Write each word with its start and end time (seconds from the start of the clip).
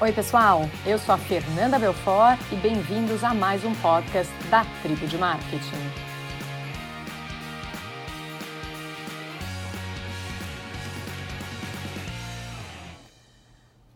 Oi, 0.00 0.12
pessoal, 0.12 0.60
eu 0.86 0.96
sou 0.96 1.12
a 1.12 1.18
Fernanda 1.18 1.76
Belfort 1.76 2.38
e 2.52 2.54
bem-vindos 2.54 3.24
a 3.24 3.34
mais 3.34 3.64
um 3.64 3.74
podcast 3.74 4.32
da 4.48 4.64
Tribo 4.80 5.04
de 5.08 5.18
Marketing. 5.18 5.58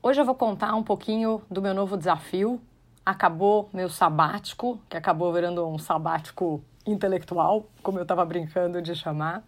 Hoje 0.02 0.20
eu 0.20 0.24
vou 0.24 0.34
contar 0.34 0.74
um 0.74 0.82
pouquinho 0.82 1.40
do 1.48 1.62
meu 1.62 1.72
novo 1.72 1.96
desafio. 1.96 2.60
Acabou 3.06 3.70
meu 3.72 3.88
sabático, 3.88 4.80
que 4.90 4.96
acabou 4.96 5.32
virando 5.32 5.64
um 5.68 5.78
sabático 5.78 6.64
intelectual, 6.84 7.68
como 7.80 8.00
eu 8.00 8.02
estava 8.02 8.24
brincando 8.24 8.82
de 8.82 8.96
chamar. 8.96 9.44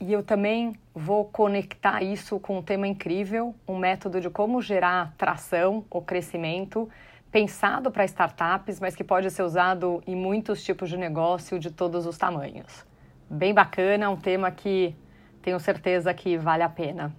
E 0.00 0.12
eu 0.12 0.22
também 0.22 0.74
vou 0.94 1.24
conectar 1.24 2.02
isso 2.02 2.38
com 2.40 2.58
um 2.58 2.62
tema 2.62 2.86
incrível, 2.86 3.54
um 3.66 3.76
método 3.76 4.20
de 4.20 4.28
como 4.28 4.60
gerar 4.60 5.14
tração 5.16 5.84
ou 5.88 6.02
crescimento 6.02 6.88
pensado 7.30 7.90
para 7.90 8.04
startups, 8.04 8.78
mas 8.78 8.94
que 8.94 9.02
pode 9.02 9.28
ser 9.30 9.42
usado 9.42 10.00
em 10.06 10.14
muitos 10.14 10.62
tipos 10.62 10.88
de 10.88 10.96
negócio 10.96 11.58
de 11.58 11.68
todos 11.68 12.06
os 12.06 12.16
tamanhos. 12.16 12.86
Bem 13.28 13.52
bacana, 13.52 14.08
um 14.08 14.16
tema 14.16 14.52
que 14.52 14.94
tenho 15.42 15.58
certeza 15.58 16.14
que 16.14 16.36
vale 16.36 16.62
a 16.62 16.68
pena. 16.68 17.12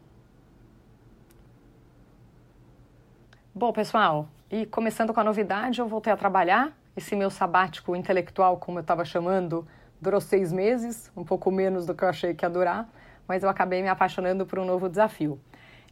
Bom, 3.53 3.73
pessoal, 3.73 4.29
e 4.49 4.65
começando 4.65 5.13
com 5.13 5.19
a 5.19 5.23
novidade, 5.23 5.79
eu 5.79 5.87
voltei 5.87 6.13
a 6.13 6.17
trabalhar. 6.17 6.71
Esse 6.95 7.13
meu 7.13 7.29
sabático 7.29 7.93
intelectual, 7.93 8.55
como 8.55 8.79
eu 8.79 8.81
estava 8.81 9.03
chamando, 9.03 9.67
Durou 10.05 10.21
seis 10.21 10.53
meses, 10.53 11.11
um 11.17 11.23
pouco 11.23 11.51
menos 11.51 11.87
do 11.87 11.95
que 11.95 12.03
eu 12.03 12.07
achei 12.07 12.35
que 12.35 12.45
ia 12.45 12.49
durar, 12.49 12.87
mas 13.27 13.41
eu 13.41 13.49
acabei 13.49 13.81
me 13.81 13.87
apaixonando 13.87 14.45
por 14.45 14.59
um 14.59 14.63
novo 14.63 14.87
desafio. 14.87 15.39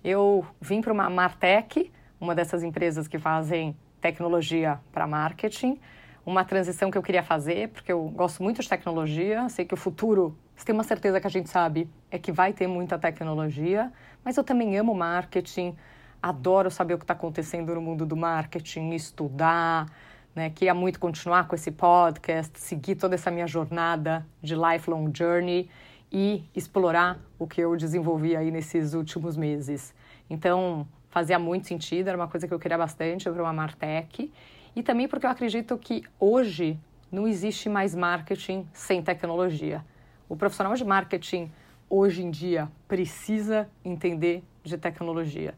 Eu 0.03 0.45
vim 0.61 0.81
para 0.81 0.93
uma 0.93 1.09
Martech, 1.09 1.91
uma 2.21 2.35
dessas 2.35 2.61
empresas 2.61 3.07
que 3.07 3.17
fazem 3.17 3.75
tecnologia 3.99 4.79
para 4.91 5.07
marketing, 5.07 5.79
uma 6.23 6.45
transição 6.45 6.91
que 6.91 6.97
eu 6.99 7.01
queria 7.01 7.23
fazer, 7.23 7.69
porque 7.69 7.91
eu 7.91 8.03
gosto 8.09 8.43
muito 8.43 8.61
de 8.61 8.69
tecnologia, 8.69 9.49
sei 9.49 9.65
que 9.65 9.73
o 9.73 9.77
futuro, 9.77 10.37
se 10.55 10.63
tem 10.63 10.75
uma 10.75 10.83
certeza 10.83 11.19
que 11.19 11.25
a 11.25 11.31
gente 11.31 11.49
sabe, 11.49 11.89
é 12.11 12.19
que 12.19 12.31
vai 12.31 12.53
ter 12.53 12.67
muita 12.67 12.99
tecnologia, 12.99 13.91
mas 14.23 14.37
eu 14.37 14.43
também 14.43 14.77
amo 14.77 14.93
marketing, 14.93 15.75
adoro 16.21 16.69
saber 16.69 16.93
o 16.93 16.97
que 16.99 17.03
está 17.03 17.15
acontecendo 17.15 17.73
no 17.73 17.81
mundo 17.81 18.05
do 18.05 18.15
marketing, 18.15 18.91
estudar, 18.91 19.87
né? 20.35 20.49
Queria 20.49 20.73
muito 20.73 20.99
continuar 20.99 21.47
com 21.47 21.55
esse 21.55 21.71
podcast, 21.71 22.59
seguir 22.59 22.95
toda 22.95 23.15
essa 23.15 23.29
minha 23.29 23.47
jornada 23.47 24.25
de 24.41 24.55
lifelong 24.55 25.11
journey 25.13 25.69
e 26.11 26.43
explorar 26.55 27.19
o 27.39 27.47
que 27.47 27.61
eu 27.61 27.75
desenvolvi 27.75 28.35
aí 28.35 28.51
nesses 28.51 28.93
últimos 28.93 29.35
meses. 29.35 29.93
Então, 30.29 30.87
fazia 31.09 31.37
muito 31.37 31.67
sentido, 31.67 32.07
era 32.07 32.17
uma 32.17 32.27
coisa 32.27 32.47
que 32.47 32.53
eu 32.53 32.59
queria 32.59 32.77
bastante 32.77 33.29
para 33.29 33.43
uma 33.43 33.53
Martech 33.53 34.31
e 34.75 34.83
também 34.83 35.07
porque 35.07 35.25
eu 35.25 35.29
acredito 35.29 35.77
que 35.77 36.03
hoje 36.19 36.79
não 37.11 37.27
existe 37.27 37.69
mais 37.69 37.93
marketing 37.93 38.67
sem 38.73 39.01
tecnologia. 39.01 39.85
O 40.27 40.35
profissional 40.35 40.73
de 40.73 40.83
marketing 40.83 41.51
hoje 41.89 42.23
em 42.23 42.31
dia 42.31 42.67
precisa 42.87 43.69
entender 43.85 44.43
de 44.63 44.77
tecnologia. 44.77 45.53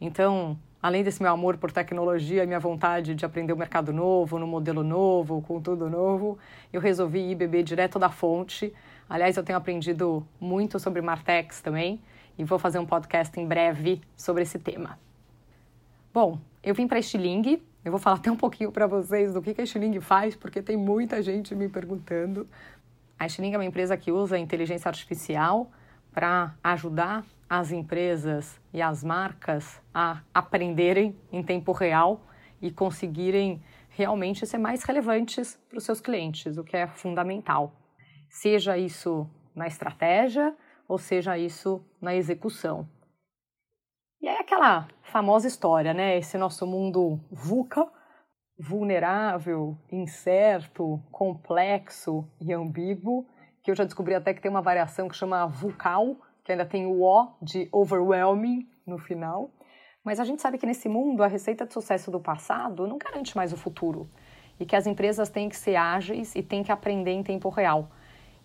Então, 0.00 0.58
além 0.86 1.02
desse 1.02 1.20
meu 1.20 1.32
amor 1.32 1.56
por 1.56 1.72
tecnologia 1.72 2.44
e 2.44 2.46
minha 2.46 2.60
vontade 2.60 3.12
de 3.16 3.26
aprender 3.26 3.52
o 3.52 3.56
um 3.56 3.58
mercado 3.58 3.92
novo, 3.92 4.38
no 4.38 4.46
modelo 4.46 4.84
novo, 4.84 5.42
com 5.42 5.60
tudo 5.60 5.90
novo, 5.90 6.38
eu 6.72 6.80
resolvi 6.80 7.32
ir 7.32 7.34
beber 7.34 7.64
direto 7.64 7.98
da 7.98 8.08
fonte. 8.08 8.72
Aliás, 9.08 9.36
eu 9.36 9.42
tenho 9.42 9.58
aprendido 9.58 10.24
muito 10.40 10.78
sobre 10.78 11.02
Martex 11.02 11.60
também 11.60 12.00
e 12.38 12.44
vou 12.44 12.56
fazer 12.56 12.78
um 12.78 12.86
podcast 12.86 13.38
em 13.40 13.44
breve 13.44 14.00
sobre 14.16 14.44
esse 14.44 14.60
tema. 14.60 14.96
Bom, 16.14 16.38
eu 16.62 16.72
vim 16.72 16.86
para 16.86 17.00
Estiling, 17.00 17.60
eu 17.84 17.90
vou 17.90 17.98
falar 17.98 18.18
até 18.18 18.30
um 18.30 18.36
pouquinho 18.36 18.70
para 18.70 18.86
vocês 18.86 19.34
do 19.34 19.42
que 19.42 19.60
a 19.60 19.64
Estiling 19.64 20.00
faz, 20.00 20.36
porque 20.36 20.62
tem 20.62 20.76
muita 20.76 21.20
gente 21.20 21.52
me 21.52 21.68
perguntando. 21.68 22.46
A 23.18 23.26
Estiling 23.26 23.54
é 23.54 23.58
uma 23.58 23.64
empresa 23.64 23.96
que 23.96 24.12
usa 24.12 24.38
inteligência 24.38 24.88
artificial 24.88 25.68
para 26.12 26.54
ajudar 26.62 27.24
as 27.48 27.70
empresas 27.72 28.60
e 28.72 28.82
as 28.82 29.04
marcas 29.04 29.80
a 29.94 30.22
aprenderem 30.34 31.16
em 31.30 31.42
tempo 31.42 31.72
real 31.72 32.20
e 32.60 32.70
conseguirem 32.70 33.62
realmente 33.88 34.46
ser 34.46 34.58
mais 34.58 34.82
relevantes 34.82 35.58
para 35.68 35.78
os 35.78 35.84
seus 35.84 36.00
clientes, 36.00 36.58
o 36.58 36.64
que 36.64 36.76
é 36.76 36.86
fundamental. 36.86 37.72
Seja 38.28 38.76
isso 38.76 39.28
na 39.54 39.66
estratégia 39.66 40.54
ou 40.88 40.98
seja 40.98 41.38
isso 41.38 41.84
na 42.00 42.14
execução. 42.14 42.88
E 44.20 44.28
é 44.28 44.40
aquela 44.40 44.88
famosa 45.02 45.46
história, 45.46 45.94
né? 45.94 46.18
Esse 46.18 46.36
nosso 46.38 46.66
mundo 46.66 47.20
VUCA, 47.30 47.86
vulnerável, 48.58 49.76
incerto, 49.90 51.02
complexo 51.10 52.28
e 52.40 52.52
ambíguo, 52.52 53.26
que 53.62 53.70
eu 53.70 53.74
já 53.74 53.84
descobri 53.84 54.14
até 54.14 54.32
que 54.32 54.40
tem 54.40 54.50
uma 54.50 54.62
variação 54.62 55.08
que 55.08 55.16
chama 55.16 55.46
VUCAL, 55.46 56.16
que 56.46 56.52
ainda 56.52 56.64
tem 56.64 56.86
o 56.86 57.02
O 57.02 57.32
de 57.42 57.68
overwhelming 57.72 58.68
no 58.86 58.98
final. 58.98 59.50
Mas 60.04 60.20
a 60.20 60.24
gente 60.24 60.40
sabe 60.40 60.58
que 60.58 60.64
nesse 60.64 60.88
mundo 60.88 61.24
a 61.24 61.26
receita 61.26 61.66
de 61.66 61.72
sucesso 61.72 62.08
do 62.08 62.20
passado 62.20 62.86
não 62.86 62.98
garante 62.98 63.36
mais 63.36 63.52
o 63.52 63.56
futuro 63.56 64.08
e 64.60 64.64
que 64.64 64.76
as 64.76 64.86
empresas 64.86 65.28
têm 65.28 65.48
que 65.48 65.56
ser 65.56 65.74
ágeis 65.74 66.36
e 66.36 66.44
têm 66.44 66.62
que 66.62 66.70
aprender 66.70 67.10
em 67.10 67.24
tempo 67.24 67.48
real. 67.48 67.90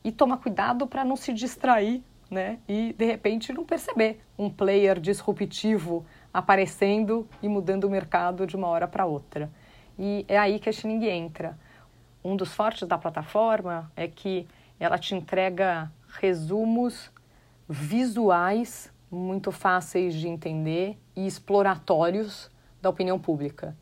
E 0.03 0.11
tomar 0.11 0.37
cuidado 0.37 0.87
para 0.87 1.05
não 1.05 1.15
se 1.15 1.31
distrair, 1.31 2.03
né? 2.27 2.57
E 2.67 2.91
de 2.93 3.05
repente 3.05 3.53
não 3.53 3.63
perceber 3.63 4.19
um 4.35 4.49
player 4.49 4.99
disruptivo 4.99 6.03
aparecendo 6.33 7.29
e 7.39 7.47
mudando 7.47 7.83
o 7.83 7.89
mercado 7.89 8.47
de 8.47 8.55
uma 8.55 8.67
hora 8.67 8.87
para 8.87 9.05
outra. 9.05 9.51
E 9.99 10.25
é 10.27 10.39
aí 10.39 10.57
que 10.57 10.69
a 10.69 10.73
Shining 10.73 11.05
entra. 11.05 11.55
Um 12.23 12.35
dos 12.35 12.51
fortes 12.51 12.87
da 12.87 12.97
plataforma 12.97 13.91
é 13.95 14.07
que 14.07 14.47
ela 14.79 14.97
te 14.97 15.13
entrega 15.13 15.91
resumos 16.19 17.11
visuais 17.71 18.93
muito 19.09 19.49
fáceis 19.49 20.13
de 20.13 20.27
entender 20.27 20.97
e 21.15 21.25
exploratórios 21.25 22.51
da 22.81 22.89
opinião 22.89 23.17
pública. 23.17 23.77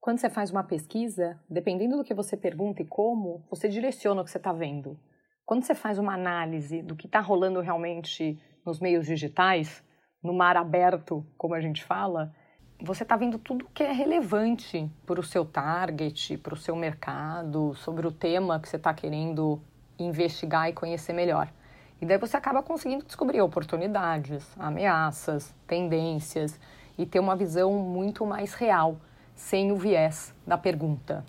Quando 0.00 0.18
você 0.18 0.28
faz 0.28 0.50
uma 0.50 0.64
pesquisa, 0.64 1.38
dependendo 1.48 1.96
do 1.96 2.02
que 2.02 2.12
você 2.12 2.36
pergunta 2.36 2.82
e 2.82 2.86
como, 2.86 3.44
você 3.48 3.68
direciona 3.68 4.20
o 4.20 4.24
que 4.24 4.30
você 4.30 4.38
está 4.38 4.52
vendo. 4.52 4.98
Quando 5.46 5.62
você 5.62 5.76
faz 5.76 5.96
uma 5.96 6.14
análise 6.14 6.82
do 6.82 6.96
que 6.96 7.06
está 7.06 7.20
rolando 7.20 7.60
realmente 7.60 8.36
nos 8.66 8.80
meios 8.80 9.06
digitais, 9.06 9.80
no 10.20 10.32
mar 10.32 10.56
aberto, 10.56 11.24
como 11.38 11.54
a 11.54 11.60
gente 11.60 11.84
fala, 11.84 12.34
você 12.82 13.04
está 13.04 13.16
vendo 13.16 13.38
tudo 13.38 13.68
que 13.72 13.84
é 13.84 13.92
relevante 13.92 14.90
para 15.06 15.20
o 15.20 15.24
seu 15.24 15.44
target, 15.44 16.36
para 16.38 16.54
o 16.54 16.56
seu 16.56 16.74
mercado, 16.74 17.74
sobre 17.76 18.06
o 18.08 18.12
tema 18.12 18.58
que 18.58 18.68
você 18.68 18.76
está 18.76 18.92
querendo 18.92 19.62
investigar 19.98 20.68
e 20.68 20.72
conhecer 20.72 21.12
melhor. 21.12 21.52
E 22.00 22.06
daí 22.06 22.16
você 22.16 22.36
acaba 22.36 22.62
conseguindo 22.62 23.04
descobrir 23.04 23.42
oportunidades, 23.42 24.46
ameaças, 24.58 25.54
tendências 25.66 26.58
e 26.96 27.04
ter 27.04 27.20
uma 27.20 27.36
visão 27.36 27.72
muito 27.74 28.24
mais 28.24 28.54
real, 28.54 28.96
sem 29.34 29.70
o 29.70 29.76
viés 29.76 30.34
da 30.46 30.56
pergunta. 30.56 31.24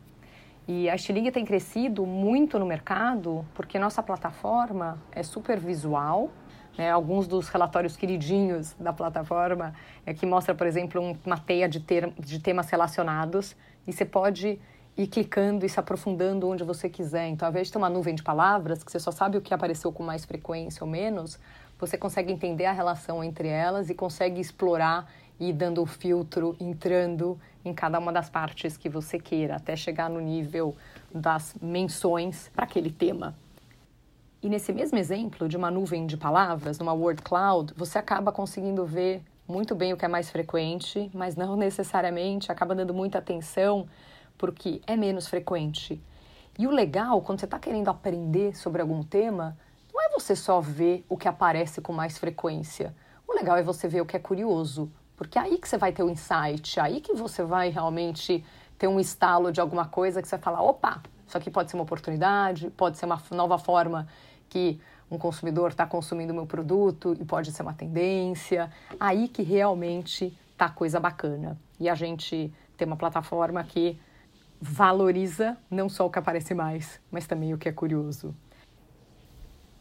E 0.68 0.90
a 0.90 0.98
Stiling 0.98 1.30
tem 1.32 1.44
crescido 1.44 2.06
muito 2.06 2.58
no 2.58 2.66
mercado 2.66 3.46
porque 3.54 3.78
nossa 3.78 4.02
plataforma 4.02 4.98
é 5.12 5.24
super 5.24 5.60
visual. 5.60 6.30
Né? 6.78 6.90
Alguns 6.90 7.28
dos 7.28 7.50
relatórios 7.50 7.98
queridinhos 7.98 8.74
da 8.80 8.94
plataforma 8.94 9.74
é 10.06 10.14
que 10.14 10.26
mostra, 10.26 10.56
por 10.56 10.66
exemplo, 10.66 11.18
uma 11.26 11.38
teia 11.38 11.68
de, 11.68 11.84
de 12.18 12.40
temas 12.40 12.70
relacionados 12.70 13.58
e 13.86 13.92
você 13.92 14.06
pode 14.06 14.58
ir 14.98 15.08
clicando 15.08 15.66
e 15.66 15.70
se 15.70 15.80
aprofundando 15.80 16.48
onde 16.48 16.64
você 16.64 16.90
quiser. 16.90 17.28
Então, 17.28 17.48
ao 17.48 17.52
invés 17.52 17.68
de 17.68 17.74
ter 17.74 17.78
uma 17.78 17.90
nuvem 17.90 18.16
de 18.16 18.24
palavras, 18.24 18.84
que 18.84 18.92
você 18.92 19.00
só 19.00 19.12
sabe 19.12 19.38
o 19.38 19.42
que 19.42 19.54
apareceu 19.54 19.92
com 19.92 20.04
mais 20.04 20.26
frequência 20.26 20.84
ou 20.84 20.90
menos, 20.90 21.40
você 21.80 21.98
consegue 21.98 22.32
entender 22.32 22.66
a 22.66 22.72
relação 22.72 23.24
entre 23.24 23.48
elas 23.48 23.90
e 23.90 23.96
consegue 23.96 24.40
explorar 24.40 25.12
e 25.40 25.50
ir 25.50 25.54
dando 25.54 25.82
o 25.82 25.86
filtro, 25.86 26.56
entrando 26.60 27.40
em 27.66 27.74
cada 27.74 27.98
uma 27.98 28.14
das 28.14 28.30
partes 28.30 28.78
que 28.78 28.88
você 28.88 29.18
queira, 29.18 29.56
até 29.56 29.76
chegar 29.76 30.10
no 30.10 30.20
nível 30.20 30.76
das 31.14 31.56
menções 31.62 32.50
para 32.54 32.66
aquele 32.66 32.92
tema. 32.92 33.36
E 34.44 34.50
nesse 34.50 34.74
mesmo 34.74 34.98
exemplo 34.98 35.48
de 35.48 35.58
uma 35.58 35.72
nuvem 35.72 36.06
de 36.06 36.18
palavras, 36.18 36.78
numa 36.80 36.94
word 36.94 37.22
cloud, 37.22 37.74
você 37.76 37.98
acaba 37.98 38.32
conseguindo 38.32 38.86
ver 38.86 39.24
muito 39.48 39.76
bem 39.76 39.94
o 39.94 39.98
que 39.98 40.06
é 40.06 40.08
mais 40.08 40.30
frequente, 40.30 41.10
mas 41.14 41.36
não 41.36 41.56
necessariamente 41.58 42.52
acaba 42.52 42.76
dando 42.76 42.94
muita 42.94 43.18
atenção 43.18 43.88
porque 44.42 44.82
é 44.88 44.98
menos 44.98 45.28
frequente. 45.28 46.02
E 46.58 46.66
o 46.66 46.72
legal, 46.72 47.22
quando 47.22 47.40
você 47.40 47.46
está 47.46 47.60
querendo 47.60 47.90
aprender 47.90 48.58
sobre 48.58 48.82
algum 48.82 49.04
tema, 49.04 49.56
não 49.94 50.02
é 50.02 50.10
você 50.10 50.36
só 50.36 50.60
ver 50.60 51.06
o 51.08 51.16
que 51.16 51.28
aparece 51.28 51.80
com 51.80 51.94
mais 51.94 52.18
frequência. 52.18 52.96
O 53.28 53.34
legal 53.34 53.56
é 53.56 53.62
você 53.62 53.88
ver 53.88 54.02
o 54.02 54.06
que 54.06 54.18
é 54.18 54.20
curioso, 54.20 54.92
porque 55.16 55.38
é 55.38 55.42
aí 55.44 55.60
que 55.60 55.70
você 55.70 55.78
vai 55.78 55.92
ter 55.92 56.02
o 56.02 56.10
insight, 56.10 56.80
é 56.80 56.82
aí 56.82 57.02
que 57.02 57.14
você 57.14 57.44
vai 57.44 57.70
realmente 57.70 58.44
ter 58.80 58.88
um 58.88 59.00
estalo 59.00 59.52
de 59.52 59.62
alguma 59.62 59.86
coisa 59.86 60.24
que 60.24 60.28
você 60.28 60.38
vai 60.38 60.44
falar, 60.44 60.64
opa, 60.64 61.04
isso 61.28 61.38
aqui 61.38 61.52
pode 61.52 61.70
ser 61.70 61.78
uma 61.78 61.84
oportunidade, 61.84 62.72
pode 62.72 62.98
ser 62.98 63.06
uma 63.06 63.22
nova 63.30 63.60
forma 63.60 64.08
que 64.50 64.82
um 65.12 65.20
consumidor 65.20 65.70
está 65.70 65.86
consumindo 65.86 66.34
meu 66.34 66.48
produto 66.48 67.16
e 67.20 67.24
pode 67.24 67.52
ser 67.52 67.62
uma 67.62 67.74
tendência. 67.74 68.72
Aí 69.00 69.28
que 69.28 69.44
realmente 69.44 70.36
tá 70.58 70.68
coisa 70.68 71.00
bacana. 71.00 71.60
e 71.80 71.88
a 71.88 71.94
gente 71.94 72.52
tem 72.76 72.88
uma 72.88 72.98
plataforma 72.98 73.64
que 73.64 74.00
valoriza 74.62 75.58
não 75.72 75.90
só 75.90 76.06
o 76.06 76.10
que 76.12 76.20
aparece 76.20 76.54
mais, 76.54 77.02
mas 77.10 77.26
também 77.26 77.52
o 77.52 77.58
que 77.58 77.68
é 77.68 77.72
curioso. 77.72 78.36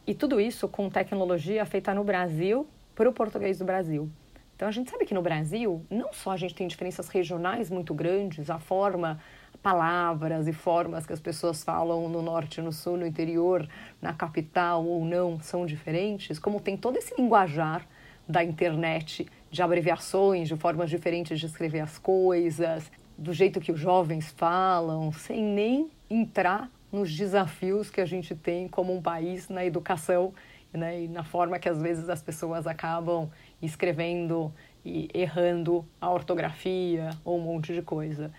E 0.07 0.15
tudo 0.15 0.41
isso 0.41 0.67
com 0.67 0.89
tecnologia 0.89 1.67
feita 1.67 1.93
no 1.93 2.03
Brasil 2.03 2.67
para 2.95 3.09
o 3.09 3.13
português 3.13 3.59
do 3.59 3.65
Brasil. 3.65 4.11
Então 4.57 4.67
a 4.67 4.71
gente 4.71 4.91
sabe 4.91 5.05
que 5.05 5.15
no 5.15 5.23
Brasil, 5.23 5.85
não 5.91 6.13
só 6.13 6.33
a 6.33 6.37
gente 6.37 6.55
tem 6.55 6.67
diferenças 6.67 7.09
regionais 7.09 7.71
muito 7.71 7.95
grandes, 7.95 8.49
a 8.51 8.59
forma, 8.59 9.21
palavras 9.63 10.49
e 10.49 10.53
formas 10.53 11.07
que 11.07 11.13
as 11.13 11.21
pessoas 11.21 11.63
falam 11.63 12.09
no 12.09 12.23
norte, 12.23 12.63
no 12.63 12.73
sul, 12.73 12.97
no 12.97 13.07
interior, 13.07 13.69
na 14.01 14.15
capital 14.15 14.85
ou 14.85 15.05
não 15.05 15.39
são 15.41 15.67
diferentes, 15.67 16.39
como 16.39 16.61
tem 16.61 16.77
todo 16.77 16.97
esse 16.97 17.15
linguajar 17.17 17.87
da 18.27 18.43
internet 18.43 19.27
de 19.51 19.63
abreviações, 19.63 20.49
de 20.49 20.57
formas 20.57 20.89
diferentes 20.89 21.39
de 21.39 21.47
escrever 21.47 21.81
as 21.81 21.99
coisas, 21.99 22.91
do 23.21 23.35
jeito 23.35 23.61
que 23.61 23.71
os 23.71 23.79
jovens 23.79 24.33
falam, 24.33 25.13
sem 25.13 25.43
nem 25.43 25.91
entrar 26.09 26.71
nos 26.91 27.15
desafios 27.15 27.91
que 27.91 28.01
a 28.01 28.07
gente 28.07 28.35
tem 28.35 28.67
como 28.67 28.97
um 28.97 29.03
país 29.03 29.51
na 29.51 29.63
educação 29.63 30.33
né, 30.73 31.03
e 31.03 31.09
na 31.09 31.23
forma 31.23 31.59
que 31.59 31.69
às 31.69 31.83
vezes 31.83 32.09
as 32.09 32.23
pessoas 32.23 32.67
acabam 32.67 33.29
escrevendo 33.61 34.51
e 34.83 35.11
errando 35.13 35.87
a 36.01 36.11
ortografia 36.11 37.11
ou 37.23 37.39
um 37.39 37.43
monte 37.43 37.75
de 37.75 37.83
coisa. 37.83 38.33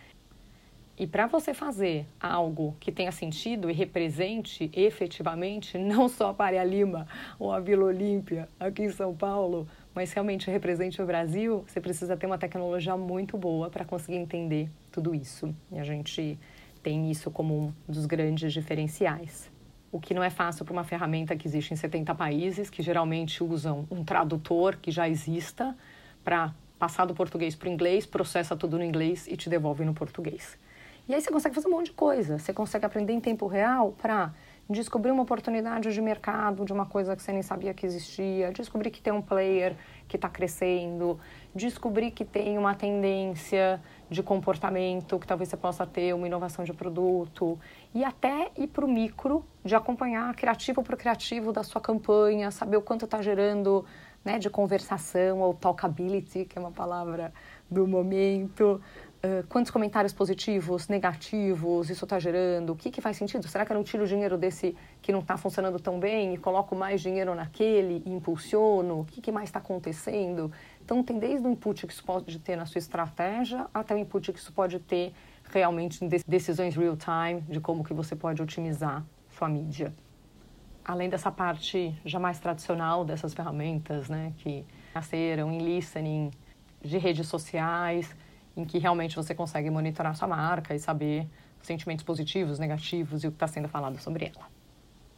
E 0.98 1.06
para 1.06 1.28
você 1.28 1.54
fazer 1.54 2.08
algo 2.20 2.76
que 2.80 2.92
tenha 2.92 3.12
sentido 3.12 3.70
e 3.70 3.74
represente 3.74 4.72
efetivamente 4.74 5.78
não 5.78 6.10
só 6.10 6.32
a 6.32 6.34
Faria 6.34 6.64
Lima 6.64 7.08
ou 7.38 7.52
a 7.52 7.60
Vila 7.60 7.86
Olímpia 7.86 8.50
aqui 8.60 8.84
em 8.84 8.92
São 8.92 9.16
Paulo, 9.16 9.68
mas 9.94 10.14
realmente 10.14 10.50
represente 10.50 11.02
o 11.02 11.06
Brasil, 11.06 11.64
você 11.68 11.82
precisa 11.82 12.16
ter 12.16 12.26
uma 12.26 12.38
tecnologia 12.38 12.96
muito 12.96 13.38
boa 13.38 13.70
para 13.70 13.86
conseguir 13.86 14.18
entender 14.18 14.70
tudo 14.92 15.14
isso. 15.14 15.54
E 15.72 15.80
a 15.80 15.84
gente 15.84 16.40
tem 16.82 17.12
isso 17.12 17.30
como 17.30 17.74
um 17.88 17.92
dos 17.92 18.06
grandes 18.06 18.54
diferenciais 18.54 19.52
o 19.92 20.00
que 20.00 20.14
não 20.14 20.24
é 20.24 20.30
fácil 20.30 20.64
para 20.64 20.72
uma 20.72 20.84
ferramenta 20.84 21.36
que 21.36 21.48
existe 21.48 21.74
em 21.74 21.76
70 21.76 22.16
países, 22.16 22.70
que 22.70 22.82
geralmente 22.82 23.44
usam 23.44 23.86
um 23.92 24.04
tradutor 24.04 24.78
que 24.78 24.90
já 24.90 25.08
exista 25.10 25.76
para 26.24 26.54
passar 26.80 27.06
do 27.06 27.14
português 27.14 27.56
para 27.56 27.68
o 27.68 27.72
inglês, 27.72 28.06
processa 28.06 28.56
tudo 28.56 28.78
no 28.78 28.84
inglês 28.84 29.28
e 29.28 29.36
te 29.36 29.50
devolve 29.50 29.84
no 29.84 29.94
português. 29.94 30.58
E 31.08 31.14
aí 31.14 31.22
você 31.22 31.30
consegue 31.30 31.54
fazer 31.54 31.68
um 31.68 31.72
monte 31.72 31.88
de 31.88 31.92
coisa. 31.92 32.40
Você 32.40 32.54
consegue 32.54 32.86
aprender 32.86 33.12
em 33.12 33.20
tempo 33.20 33.48
real 33.48 33.92
para 34.02 34.34
descobrir 34.72 35.12
uma 35.12 35.24
oportunidade 35.24 35.94
de 35.94 36.02
mercado 36.02 36.64
de 36.64 36.72
uma 36.72 36.86
coisa 36.86 37.16
que 37.16 37.22
você 37.22 37.34
nem 37.34 37.42
sabia 37.42 37.74
que 37.74 37.86
existia, 37.86 38.52
descobrir 38.52 38.90
que 38.90 39.02
tem 39.02 39.12
um 39.12 39.22
player 39.22 39.76
que 40.08 40.16
está 40.16 40.30
crescendo, 40.30 41.20
descobrir 41.54 42.12
que 42.12 42.24
tem 42.24 42.58
uma 42.58 42.74
tendência 42.74 43.82
de 44.10 44.24
comportamento 44.24 45.20
que 45.20 45.28
talvez 45.28 45.50
você 45.50 45.58
possa 45.58 45.86
ter, 45.86 46.14
uma 46.14 46.26
inovação 46.26 46.64
de 46.64 46.74
produto, 46.74 47.60
e 47.94 48.04
até 48.04 48.50
ir 48.58 48.68
para 48.68 48.86
o 48.86 48.88
micro, 48.88 49.46
de 49.64 49.76
acompanhar 49.76 50.34
criativo 50.36 50.82
por 50.82 50.96
criativo 50.96 51.52
da 51.52 51.64
sua 51.64 51.82
campanha, 51.82 52.50
saber 52.50 52.78
o 52.78 52.82
quanto 52.82 53.06
está 53.06 53.22
gerando 53.22 53.86
né, 54.24 54.40
de 54.40 54.50
conversação, 54.50 55.40
ou 55.40 55.54
talkability, 55.54 56.46
que 56.46 56.58
é 56.58 56.62
uma 56.62 56.72
palavra 56.72 57.34
do 57.70 57.88
momento, 57.88 58.82
uh, 59.24 59.48
quantos 59.48 59.72
comentários 59.72 60.14
positivos, 60.14 60.88
negativos 60.88 61.90
isso 61.90 62.06
está 62.06 62.20
gerando, 62.20 62.74
o 62.74 62.76
que, 62.76 62.90
que 62.92 63.02
faz 63.02 63.18
sentido? 63.18 63.48
Será 63.48 63.66
que 63.66 63.72
eu 63.72 63.76
não 63.76 63.84
tiro 63.84 64.04
o 64.04 64.08
dinheiro 64.08 64.38
desse 64.38 64.76
que 65.02 65.12
não 65.12 65.20
está 65.20 65.38
funcionando 65.38 65.80
tão 65.80 66.00
bem 66.00 66.34
e 66.34 66.38
coloco 66.38 66.76
mais 66.76 67.02
dinheiro 67.02 67.34
naquele 67.36 68.04
e 68.06 68.10
impulsiono? 68.10 69.02
O 69.02 69.06
que, 69.06 69.22
que 69.22 69.32
mais 69.32 69.50
está 69.50 69.60
acontecendo? 69.60 70.52
Então, 70.84 71.04
tem 71.04 71.20
desde 71.20 71.48
o 71.48 71.52
input 71.52 71.88
que 71.88 71.94
isso 71.94 72.04
pode 72.04 72.40
ter 72.40 72.56
na 72.56 72.66
sua 72.66 72.80
estratégia 72.80 73.68
até 73.74 73.96
o 73.96 73.98
input 73.98 74.32
que 74.34 74.40
isso 74.40 74.52
pode 74.52 74.80
ter 74.80 75.14
realmente 75.50 76.04
em 76.04 76.08
decisões 76.28 76.76
real 76.76 76.98
time 76.98 77.42
de 77.42 77.60
como 77.60 77.84
que 77.84 77.94
você 77.94 78.16
pode 78.16 78.42
otimizar 78.42 79.04
sua 79.30 79.50
mídia. 79.50 79.94
Além 80.84 81.10
dessa 81.10 81.32
parte 81.32 81.96
já 82.04 82.20
mais 82.20 82.40
tradicional 82.40 83.06
dessas 83.06 83.34
ferramentas, 83.34 84.10
né, 84.10 84.34
que 84.38 84.66
nasceram 84.96 85.52
em 85.52 85.60
listening, 85.60 86.32
de 86.84 86.98
redes 86.98 87.28
sociais, 87.28 88.10
em 88.56 88.66
que 88.66 88.78
realmente 88.78 89.16
você 89.16 89.34
consegue 89.34 89.70
monitorar 89.70 90.16
sua 90.16 90.28
marca 90.28 90.76
e 90.76 90.80
saber 90.80 91.28
sentimentos 91.62 92.04
positivos, 92.04 92.60
negativos 92.60 93.24
e 93.24 93.28
o 93.28 93.32
que 93.32 93.36
está 93.36 93.48
sendo 93.48 93.68
falado 93.68 93.98
sobre 94.00 94.32
ela. 94.36 94.48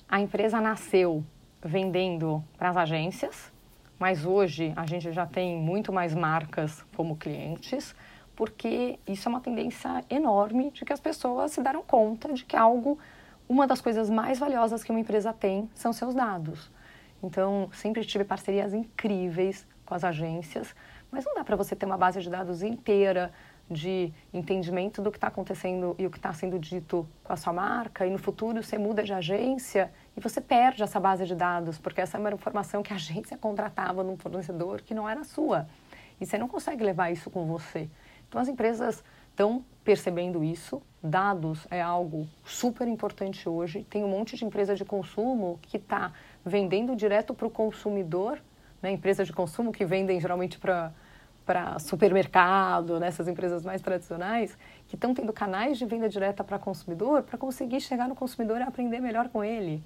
A 0.07 0.19
empresa 0.19 0.59
nasceu 0.61 1.23
vendendo 1.63 2.43
para 2.57 2.69
as 2.69 2.77
agências, 2.77 3.51
mas 3.97 4.25
hoje 4.25 4.73
a 4.75 4.85
gente 4.85 5.11
já 5.11 5.25
tem 5.25 5.57
muito 5.57 5.91
mais 5.93 6.13
marcas 6.13 6.83
como 6.95 7.15
clientes, 7.15 7.95
porque 8.35 8.99
isso 9.07 9.27
é 9.27 9.29
uma 9.29 9.39
tendência 9.39 10.03
enorme 10.09 10.71
de 10.71 10.83
que 10.83 10.91
as 10.91 10.99
pessoas 10.99 11.51
se 11.51 11.61
deram 11.61 11.81
conta 11.83 12.33
de 12.33 12.43
que 12.43 12.55
algo, 12.55 12.99
uma 13.47 13.65
das 13.65 13.79
coisas 13.79 14.09
mais 14.09 14.39
valiosas 14.39 14.83
que 14.83 14.91
uma 14.91 14.99
empresa 14.99 15.31
tem 15.31 15.69
são 15.73 15.93
seus 15.93 16.13
dados. 16.13 16.69
Então, 17.23 17.69
sempre 17.71 18.03
tive 18.03 18.25
parcerias 18.25 18.73
incríveis 18.73 19.65
com 19.85 19.93
as 19.95 20.03
agências, 20.03 20.75
mas 21.13 21.23
não 21.23 21.35
dá 21.35 21.43
para 21.43 21.55
você 21.55 21.75
ter 21.75 21.85
uma 21.85 21.97
base 21.97 22.19
de 22.19 22.29
dados 22.29 22.63
inteira 22.63 23.31
de 23.69 24.11
entendimento 24.33 25.01
do 25.01 25.11
que 25.11 25.17
está 25.17 25.27
acontecendo 25.27 25.95
e 25.97 26.05
o 26.05 26.09
que 26.09 26.17
está 26.17 26.33
sendo 26.33 26.59
dito 26.59 27.07
com 27.23 27.31
a 27.31 27.37
sua 27.37 27.53
marca, 27.53 28.05
e 28.05 28.09
no 28.09 28.17
futuro 28.17 28.61
você 28.61 28.77
muda 28.77 29.03
de 29.03 29.13
agência 29.13 29.91
e 30.17 30.19
você 30.19 30.41
perde 30.41 30.83
essa 30.83 30.99
base 30.99 31.25
de 31.25 31.35
dados, 31.35 31.77
porque 31.77 32.01
essa 32.01 32.17
é 32.17 32.19
uma 32.19 32.31
informação 32.31 32.83
que 32.83 32.91
a 32.91 32.95
agência 32.95 33.37
contratava 33.37 34.03
num 34.03 34.17
fornecedor 34.17 34.81
que 34.81 34.93
não 34.93 35.07
era 35.07 35.23
sua. 35.23 35.67
E 36.19 36.25
você 36.25 36.37
não 36.37 36.47
consegue 36.47 36.83
levar 36.83 37.11
isso 37.11 37.29
com 37.29 37.45
você. 37.45 37.89
Então 38.27 38.41
as 38.41 38.47
empresas 38.47 39.03
estão 39.29 39.63
percebendo 39.83 40.43
isso. 40.43 40.81
Dados 41.01 41.67
é 41.69 41.81
algo 41.81 42.27
super 42.45 42.87
importante 42.87 43.47
hoje. 43.47 43.83
Tem 43.89 44.03
um 44.03 44.09
monte 44.09 44.35
de 44.35 44.45
empresa 44.45 44.75
de 44.75 44.85
consumo 44.85 45.59
que 45.61 45.77
está 45.77 46.11
vendendo 46.45 46.95
direto 46.95 47.33
para 47.33 47.47
o 47.47 47.49
consumidor, 47.49 48.39
né? 48.81 48.91
empresas 48.91 49.27
de 49.27 49.33
consumo 49.33 49.71
que 49.71 49.85
vendem 49.85 50.19
geralmente 50.19 50.57
para 50.57 50.93
para 51.45 51.77
supermercado, 51.79 52.99
nessas 52.99 53.27
né? 53.27 53.33
empresas 53.33 53.65
mais 53.65 53.81
tradicionais, 53.81 54.57
que 54.87 54.95
estão 54.95 55.13
tendo 55.13 55.33
canais 55.33 55.77
de 55.77 55.85
venda 55.85 56.07
direta 56.07 56.43
para 56.43 56.57
consumidor 56.57 57.23
para 57.23 57.37
conseguir 57.37 57.81
chegar 57.81 58.07
no 58.07 58.15
consumidor 58.15 58.59
e 58.59 58.63
aprender 58.63 58.99
melhor 58.99 59.29
com 59.29 59.43
ele. 59.43 59.83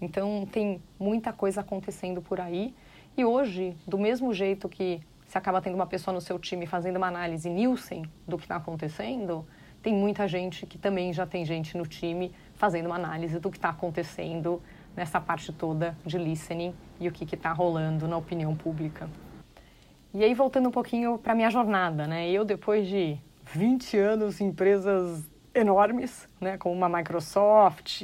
Então, 0.00 0.46
tem 0.50 0.82
muita 0.98 1.32
coisa 1.32 1.60
acontecendo 1.60 2.20
por 2.20 2.40
aí. 2.40 2.74
E 3.16 3.24
hoje, 3.24 3.76
do 3.86 3.96
mesmo 3.96 4.34
jeito 4.34 4.68
que 4.68 5.00
você 5.26 5.38
acaba 5.38 5.60
tendo 5.60 5.74
uma 5.74 5.86
pessoa 5.86 6.14
no 6.14 6.20
seu 6.20 6.38
time 6.38 6.66
fazendo 6.66 6.96
uma 6.96 7.08
análise 7.08 7.48
Nielsen 7.48 8.04
do 8.26 8.36
que 8.36 8.44
está 8.44 8.56
acontecendo, 8.56 9.46
tem 9.82 9.94
muita 9.94 10.28
gente 10.28 10.66
que 10.66 10.78
também 10.78 11.12
já 11.12 11.26
tem 11.26 11.44
gente 11.44 11.76
no 11.76 11.86
time 11.86 12.32
fazendo 12.54 12.86
uma 12.86 12.96
análise 12.96 13.38
do 13.38 13.50
que 13.50 13.56
está 13.56 13.70
acontecendo 13.70 14.60
nessa 14.96 15.20
parte 15.20 15.52
toda 15.52 15.96
de 16.04 16.18
listening 16.18 16.74
e 16.98 17.08
o 17.08 17.12
que 17.12 17.34
está 17.34 17.52
rolando 17.52 18.08
na 18.08 18.16
opinião 18.16 18.54
pública. 18.54 19.08
E 20.14 20.24
aí, 20.24 20.32
voltando 20.34 20.68
um 20.68 20.72
pouquinho 20.72 21.18
para 21.18 21.34
minha 21.34 21.50
jornada, 21.50 22.06
né? 22.06 22.30
Eu, 22.30 22.44
depois 22.44 22.86
de 22.86 23.18
20 23.52 23.98
anos 23.98 24.40
em 24.40 24.46
empresas 24.46 25.28
enormes, 25.54 26.28
né, 26.40 26.56
como 26.58 26.74
uma 26.74 26.88
Microsoft, 26.88 28.02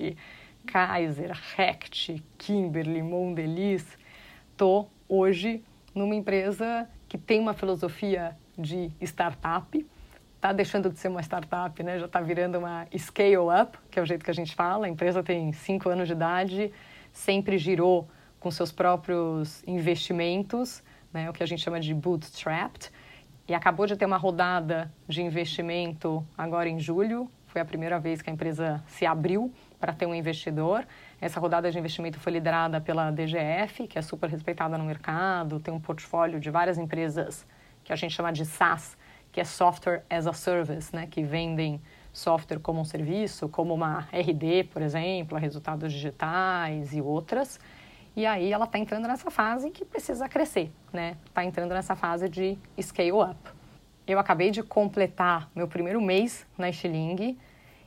Kaiser, 0.67 1.39
Hecht, 1.59 2.23
Kimberly, 2.39 3.03
Mondelez, 3.03 3.99
estou 4.51 4.91
hoje 5.09 5.63
numa 5.95 6.15
empresa 6.15 6.89
que 7.09 7.19
tem 7.19 7.41
uma 7.41 7.53
filosofia 7.53 8.37
de 8.57 8.91
startup, 9.01 9.87
está 10.37 10.53
deixando 10.53 10.91
de 10.91 10.99
ser 10.99 11.09
uma 11.09 11.23
startup, 11.23 11.83
né? 11.83 11.99
já 11.99 12.07
está 12.07 12.21
virando 12.21 12.59
uma 12.59 12.87
scale-up, 12.97 13.79
que 13.91 13.99
é 13.99 14.03
o 14.03 14.07
jeito 14.07 14.25
que 14.25 14.31
a 14.31 14.35
gente 14.35 14.55
fala. 14.55 14.87
A 14.87 14.89
empresa 14.89 15.23
tem 15.23 15.53
cinco 15.53 15.89
anos 15.89 16.09
de 16.09 16.15
idade, 16.15 16.73
sempre 17.13 17.59
girou 17.59 18.09
com 18.41 18.51
seus 18.51 18.73
próprios 18.73 19.63
investimentos, 19.67 20.83
né? 21.13 21.29
o 21.29 21.33
que 21.33 21.43
a 21.43 21.47
gente 21.47 21.63
chama 21.63 21.81
de 21.81 21.95
bootstrapped, 21.95 22.91
e 23.49 23.55
acabou 23.55 23.87
de 23.87 23.97
ter 23.97 24.07
uma 24.07 24.17
rodada 24.17 24.93
de 25.09 25.21
investimento 25.23 26.25
agora 26.39 26.69
em 26.69 26.79
julho. 26.79 27.31
Foi 27.47 27.61
a 27.61 27.65
primeira 27.65 27.99
vez 27.99 28.23
que 28.23 28.31
a 28.31 28.33
empresa 28.33 28.83
se 28.87 29.05
abriu 29.05 29.53
para 29.79 29.93
ter 29.93 30.07
um 30.07 30.15
investidor. 30.15 30.87
Essa 31.21 31.41
rodada 31.41 31.71
de 31.71 31.79
investimento 31.79 32.19
foi 32.19 32.33
liderada 32.33 32.81
pela 32.81 33.11
DGF, 33.11 33.89
que 33.89 33.99
é 33.99 34.03
super 34.03 34.31
respeitada 34.31 34.79
no 34.79 34.85
mercado, 34.85 35.59
tem 35.59 35.75
um 35.75 35.81
portfólio 35.81 36.39
de 36.39 36.51
várias 36.51 36.79
empresas 36.79 37.45
que 37.85 37.93
a 37.93 37.97
gente 37.97 38.15
chama 38.15 38.33
de 38.33 38.47
SaaS, 38.47 38.97
que 39.33 39.41
é 39.41 39.45
Software 39.45 40.05
as 40.09 40.27
a 40.27 40.33
Service, 40.33 40.95
né, 40.95 41.07
que 41.11 41.23
vendem 41.23 41.81
software 42.13 42.61
como 42.61 42.81
um 42.81 42.85
serviço, 42.85 43.49
como 43.49 43.75
uma 43.75 44.07
RD, 44.13 44.65
por 44.73 44.83
exemplo, 44.83 45.37
resultados 45.39 45.93
digitais 45.93 46.93
e 46.93 47.01
outras. 47.01 47.59
E 48.15 48.27
aí 48.27 48.53
ela 48.53 48.67
está 48.67 48.79
entrando 48.79 49.09
nessa 49.09 49.31
fase 49.31 49.71
que 49.71 49.85
precisa 49.85 50.29
crescer, 50.29 50.71
né? 50.93 51.17
Está 51.27 51.45
entrando 51.45 51.73
nessa 51.73 51.97
fase 51.97 52.29
de 52.29 52.59
scale 52.81 53.13
up. 53.13 53.37
Eu 54.07 54.19
acabei 54.19 54.51
de 54.51 54.63
completar 54.63 55.49
meu 55.55 55.67
primeiro 55.67 56.01
mês 56.01 56.47
na 56.59 56.71
Stiling 56.71 57.39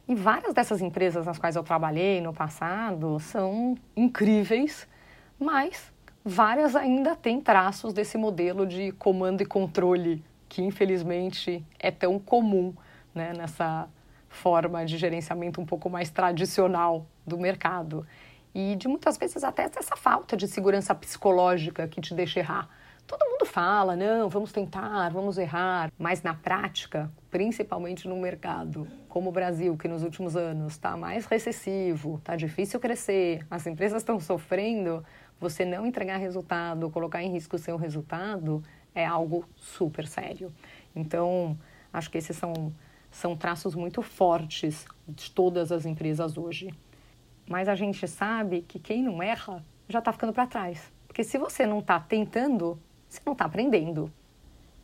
e 0.08 0.15
várias 0.15 0.53
dessas 0.53 0.82
empresas 0.82 1.25
nas 1.25 1.38
quais 1.38 1.55
eu 1.55 1.63
trabalhei 1.63 2.22
no 2.22 2.34
passado 2.34 3.20
são 3.20 3.77
incríveis, 3.96 4.88
mas 5.39 5.91
várias 6.24 6.75
ainda 6.75 7.15
têm 7.15 7.39
traços 7.39 7.94
desse 7.94 8.17
modelo 8.17 8.65
de 8.65 8.91
comando 8.94 9.41
e 9.41 9.46
controle 9.46 10.24
que 10.50 10.62
infelizmente 10.62 11.63
é 11.77 11.91
tão 11.91 12.17
comum 12.17 12.74
né, 13.13 13.34
nessa 13.34 13.88
forma 14.29 14.86
de 14.86 14.98
gerenciamento 14.98 15.62
um 15.62 15.65
pouco 15.65 15.89
mais 15.89 16.10
tradicional 16.10 17.05
do 17.25 17.38
mercado. 17.38 18.05
E 18.56 18.78
de 18.78 18.88
muitas 18.88 19.18
vezes 19.18 19.44
até 19.44 19.64
essa 19.64 19.98
falta 19.98 20.38
de 20.38 20.48
segurança 20.48 20.96
psicológica 20.96 21.90
que 21.90 22.00
te 22.00 22.14
deixa 22.14 22.40
errar. 22.40 22.70
Todo 23.06 23.30
mundo 23.30 23.46
fala, 23.46 23.98
não, 23.98 24.30
vamos 24.30 24.54
tentar, 24.54 25.10
vamos 25.10 25.38
errar, 25.38 25.92
mas 26.00 26.24
na 26.24 26.34
prática, 26.34 27.12
principalmente 27.30 28.08
no 28.08 28.16
mercado 28.16 28.88
como 29.10 29.30
o 29.30 29.32
Brasil, 29.32 29.76
que 29.78 29.90
nos 29.90 30.04
últimos 30.04 30.38
anos 30.38 30.74
está 30.74 30.96
mais 30.96 31.26
recessivo, 31.26 32.16
está 32.16 32.38
difícil 32.38 32.80
crescer, 32.80 33.46
as 33.52 33.68
empresas 33.68 34.02
estão 34.02 34.20
sofrendo, 34.22 35.06
você 35.38 35.66
não 35.66 35.86
entregar 35.86 36.16
resultado, 36.16 36.90
colocar 36.90 37.22
em 37.22 37.32
risco 37.32 37.58
o 37.58 37.60
seu 37.60 37.76
resultado, 37.76 38.64
é 38.96 39.06
algo 39.06 39.44
super 39.58 40.08
sério. 40.08 40.50
Então, 40.96 41.58
acho 41.92 42.10
que 42.10 42.18
esses 42.18 42.38
são, 42.38 42.74
são 43.12 43.36
traços 43.36 43.76
muito 43.76 44.02
fortes 44.02 44.86
de 45.06 45.30
todas 45.30 45.74
as 45.74 45.86
empresas 45.86 46.38
hoje. 46.38 46.74
Mas 47.48 47.68
a 47.68 47.75
gente 47.75 48.08
sabe 48.08 48.62
que 48.62 48.80
quem 48.80 49.04
não 49.04 49.22
erra 49.22 49.64
já 49.88 50.00
está 50.00 50.12
ficando 50.12 50.34
para 50.34 50.48
trás. 50.48 50.92
Porque 51.08 51.24
se 51.24 51.38
você 51.38 51.66
não 51.66 51.80
está 51.80 52.00
tentando, 52.00 52.80
você 53.08 53.22
não 53.25 53.34
está 53.34 53.46
aprendendo. 53.46 54.12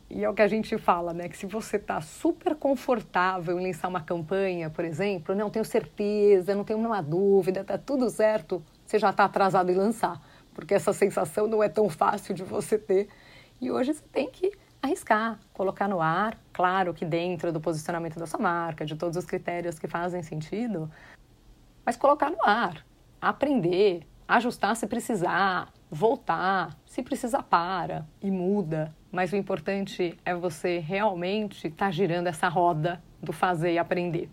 E 0.08 0.22
é 0.24 0.28
o 0.28 0.34
que 0.34 0.42
a 0.42 0.48
gente 0.48 0.76
fala, 0.76 1.12
né? 1.12 1.28
Que 1.28 1.36
se 1.36 1.46
você 1.46 1.76
está 1.76 2.00
super 2.00 2.54
confortável 2.54 3.58
em 3.58 3.66
lançar 3.66 3.88
uma 3.88 4.00
campanha, 4.00 4.68
por 4.68 4.84
exemplo, 4.84 5.34
não 5.34 5.48
tenho 5.48 5.64
certeza, 5.64 6.54
não 6.54 6.64
tenho 6.64 6.78
nenhuma 6.78 7.02
dúvida, 7.02 7.62
está 7.62 7.78
tudo 7.78 8.10
certo, 8.10 8.62
você 8.84 8.98
já 8.98 9.10
está 9.10 9.24
atrasado 9.24 9.70
em 9.70 9.74
lançar. 9.74 10.20
Porque 10.54 10.74
essa 10.74 10.92
sensação 10.92 11.46
não 11.46 11.62
é 11.62 11.68
tão 11.68 11.88
fácil 11.88 12.34
de 12.34 12.44
você 12.44 12.76
ter. 12.78 13.08
E 13.58 13.70
hoje 13.70 13.94
você 13.94 14.04
tem 14.12 14.30
que 14.30 14.52
arriscar, 14.82 15.38
colocar 15.54 15.88
no 15.88 16.00
ar, 16.00 16.36
claro 16.52 16.92
que 16.92 17.04
dentro 17.04 17.52
do 17.52 17.60
posicionamento 17.60 18.18
da 18.18 18.26
sua 18.26 18.40
marca, 18.40 18.84
de 18.84 18.96
todos 18.96 19.16
os 19.16 19.24
critérios 19.24 19.78
que 19.78 19.86
fazem 19.86 20.22
sentido, 20.22 20.90
mas 21.84 21.96
colocar 21.96 22.30
no 22.30 22.42
ar, 22.44 22.84
aprender, 23.20 24.06
ajustar 24.26 24.74
se 24.76 24.86
precisar, 24.86 25.72
voltar, 25.90 26.76
se 26.86 27.02
precisar 27.02 27.42
para 27.42 28.06
e 28.20 28.30
muda. 28.30 28.94
Mas 29.10 29.32
o 29.32 29.36
importante 29.36 30.16
é 30.24 30.34
você 30.34 30.78
realmente 30.78 31.66
estar 31.66 31.86
tá 31.86 31.90
girando 31.90 32.28
essa 32.28 32.48
roda 32.48 33.02
do 33.22 33.32
fazer 33.32 33.74
e 33.74 33.78
aprender. 33.78 34.30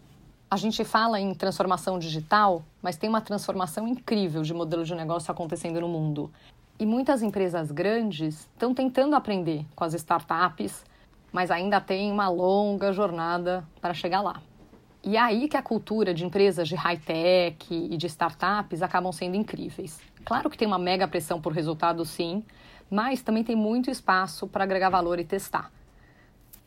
A 0.49 0.57
gente 0.57 0.83
fala 0.83 1.19
em 1.19 1.33
transformação 1.33 1.99
digital, 1.99 2.63
mas 2.81 2.97
tem 2.97 3.09
uma 3.09 3.21
transformação 3.21 3.87
incrível 3.87 4.41
de 4.41 4.53
modelo 4.53 4.83
de 4.83 4.95
negócio 4.95 5.31
acontecendo 5.31 5.79
no 5.81 5.87
mundo. 5.87 6.31
E 6.79 6.85
muitas 6.85 7.21
empresas 7.21 7.71
grandes 7.71 8.47
estão 8.53 8.73
tentando 8.73 9.15
aprender 9.15 9.65
com 9.75 9.83
as 9.83 9.93
startups, 9.93 10.83
mas 11.31 11.51
ainda 11.51 11.79
tem 11.81 12.11
uma 12.11 12.29
longa 12.29 12.91
jornada 12.93 13.67
para 13.81 13.93
chegar 13.93 14.21
lá. 14.21 14.41
E 15.03 15.15
é 15.15 15.19
aí 15.19 15.47
que 15.47 15.55
a 15.55 15.61
cultura 15.61 16.13
de 16.13 16.25
empresas 16.25 16.67
de 16.67 16.75
high-tech 16.75 17.73
e 17.73 17.95
de 17.95 18.05
startups 18.07 18.81
acabam 18.81 19.11
sendo 19.13 19.35
incríveis. 19.35 19.99
Claro 20.25 20.49
que 20.49 20.57
tem 20.57 20.67
uma 20.67 20.77
mega 20.77 21.07
pressão 21.07 21.39
por 21.39 21.53
resultado, 21.53 22.03
sim, 22.03 22.43
mas 22.91 23.21
também 23.21 23.43
tem 23.43 23.55
muito 23.55 23.89
espaço 23.89 24.45
para 24.45 24.63
agregar 24.63 24.89
valor 24.89 25.17
e 25.17 25.23
testar. 25.23 25.71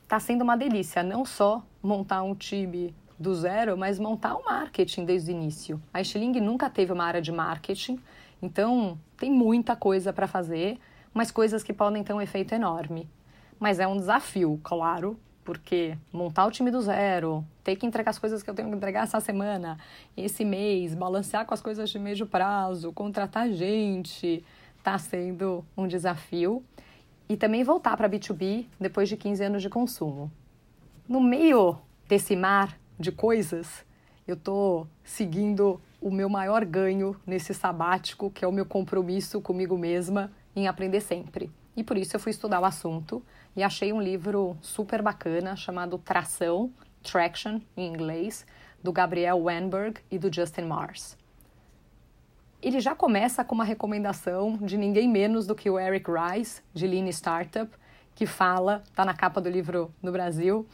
Está 0.03 0.19
sendo 0.19 0.43
uma 0.43 0.57
delícia 0.57 1.03
não 1.03 1.25
só 1.25 1.63
montar 1.83 2.23
um 2.23 2.35
time 2.35 2.95
do 3.19 3.35
zero, 3.35 3.77
mas 3.77 3.99
montar 3.99 4.35
o 4.35 4.45
marketing 4.45 5.05
desde 5.05 5.31
o 5.31 5.35
início. 5.35 5.83
A 5.93 6.03
Stiling 6.03 6.41
nunca 6.41 6.71
teve 6.71 6.93
uma 6.93 7.05
área 7.05 7.21
de 7.21 7.31
marketing, 7.31 7.99
então 8.41 8.99
tem 9.17 9.31
muita 9.31 9.77
coisa 9.77 10.13
para 10.13 10.27
fazer, 10.27 10.79
mas 11.13 11.31
coisas 11.31 11.63
que 11.63 11.73
podem 11.73 12.03
ter 12.03 12.13
um 12.13 12.21
efeito 12.21 12.55
enorme. 12.55 13.09
Mas 13.61 13.79
é 13.79 13.87
um 13.87 13.97
desafio, 13.97 14.59
claro, 14.65 15.19
porque 15.45 15.97
montar 16.13 16.47
o 16.47 16.51
time 16.51 16.71
do 16.71 16.81
zero, 16.81 17.45
ter 17.65 17.77
que 17.77 17.87
entregar 17.87 18.11
as 18.11 18.19
coisas 18.19 18.43
que 18.43 18.51
eu 18.51 18.55
tenho 18.55 18.69
que 18.69 18.77
entregar 18.77 19.05
essa 19.05 19.21
semana, 19.21 19.79
esse 20.17 20.45
mês, 20.45 20.95
balancear 20.95 21.45
com 21.45 21.55
as 21.55 21.61
coisas 21.61 21.91
de 21.91 21.99
médio 21.99 22.27
prazo, 22.27 22.93
contratar 22.93 23.51
gente, 23.51 24.45
está 24.79 24.99
sendo 24.99 25.65
um 25.77 25.87
desafio. 25.87 26.65
E 27.29 27.37
também 27.37 27.65
voltar 27.65 27.97
para 27.97 28.09
B2B 28.09 28.67
depois 28.79 29.09
de 29.09 29.17
15 29.17 29.45
anos 29.45 29.63
de 29.63 29.69
consumo. 29.69 30.31
No 31.09 31.21
meio 31.21 31.79
desse 32.09 32.37
mar 32.37 32.79
de 32.99 33.11
coisas, 33.11 33.85
eu 34.27 34.35
estou 34.35 34.87
seguindo 35.03 35.81
o 36.01 36.11
meu 36.11 36.29
maior 36.29 36.65
ganho 36.65 37.17
nesse 37.27 37.55
sabático, 37.55 38.31
que 38.31 38.45
é 38.45 38.49
o 38.49 38.53
meu 38.53 38.67
compromisso 38.67 39.41
comigo 39.41 39.79
mesma 39.79 40.31
em 40.55 40.69
aprender 40.69 41.01
sempre. 41.01 41.51
E 41.77 41.83
por 41.83 41.97
isso 41.97 42.15
eu 42.15 42.21
fui 42.21 42.31
estudar 42.31 42.61
o 42.61 42.65
assunto 42.65 43.23
e 43.57 43.63
achei 43.63 43.93
um 43.93 44.01
livro 44.01 44.57
super 44.61 45.03
bacana 45.03 45.57
chamado 45.57 45.99
Tração, 45.99 46.73
Traction 47.03 47.61
em 47.77 47.87
inglês, 47.87 48.47
do 48.83 48.93
Gabriel 48.93 49.43
Weinberg 49.43 50.01
e 50.11 50.19
do 50.19 50.33
Justin 50.33 50.63
Mars. 50.63 51.17
Ele 52.63 52.81
já 52.81 52.95
começa 52.95 53.45
com 53.45 53.55
uma 53.55 53.65
recomendação 53.65 54.57
de 54.57 54.77
ninguém 54.77 55.09
menos 55.09 55.47
do 55.47 55.55
que 55.55 55.69
o 55.69 55.79
Eric 55.79 56.09
Rice, 56.11 56.63
de 56.73 56.87
Lean 56.87 57.09
Startup, 57.09 57.71
que 58.15 58.27
fala, 58.27 58.83
está 58.89 59.05
na 59.05 59.15
capa 59.15 59.41
do 59.41 59.49
livro 59.49 59.93
no 60.01 60.13
Brasil, 60.13 60.67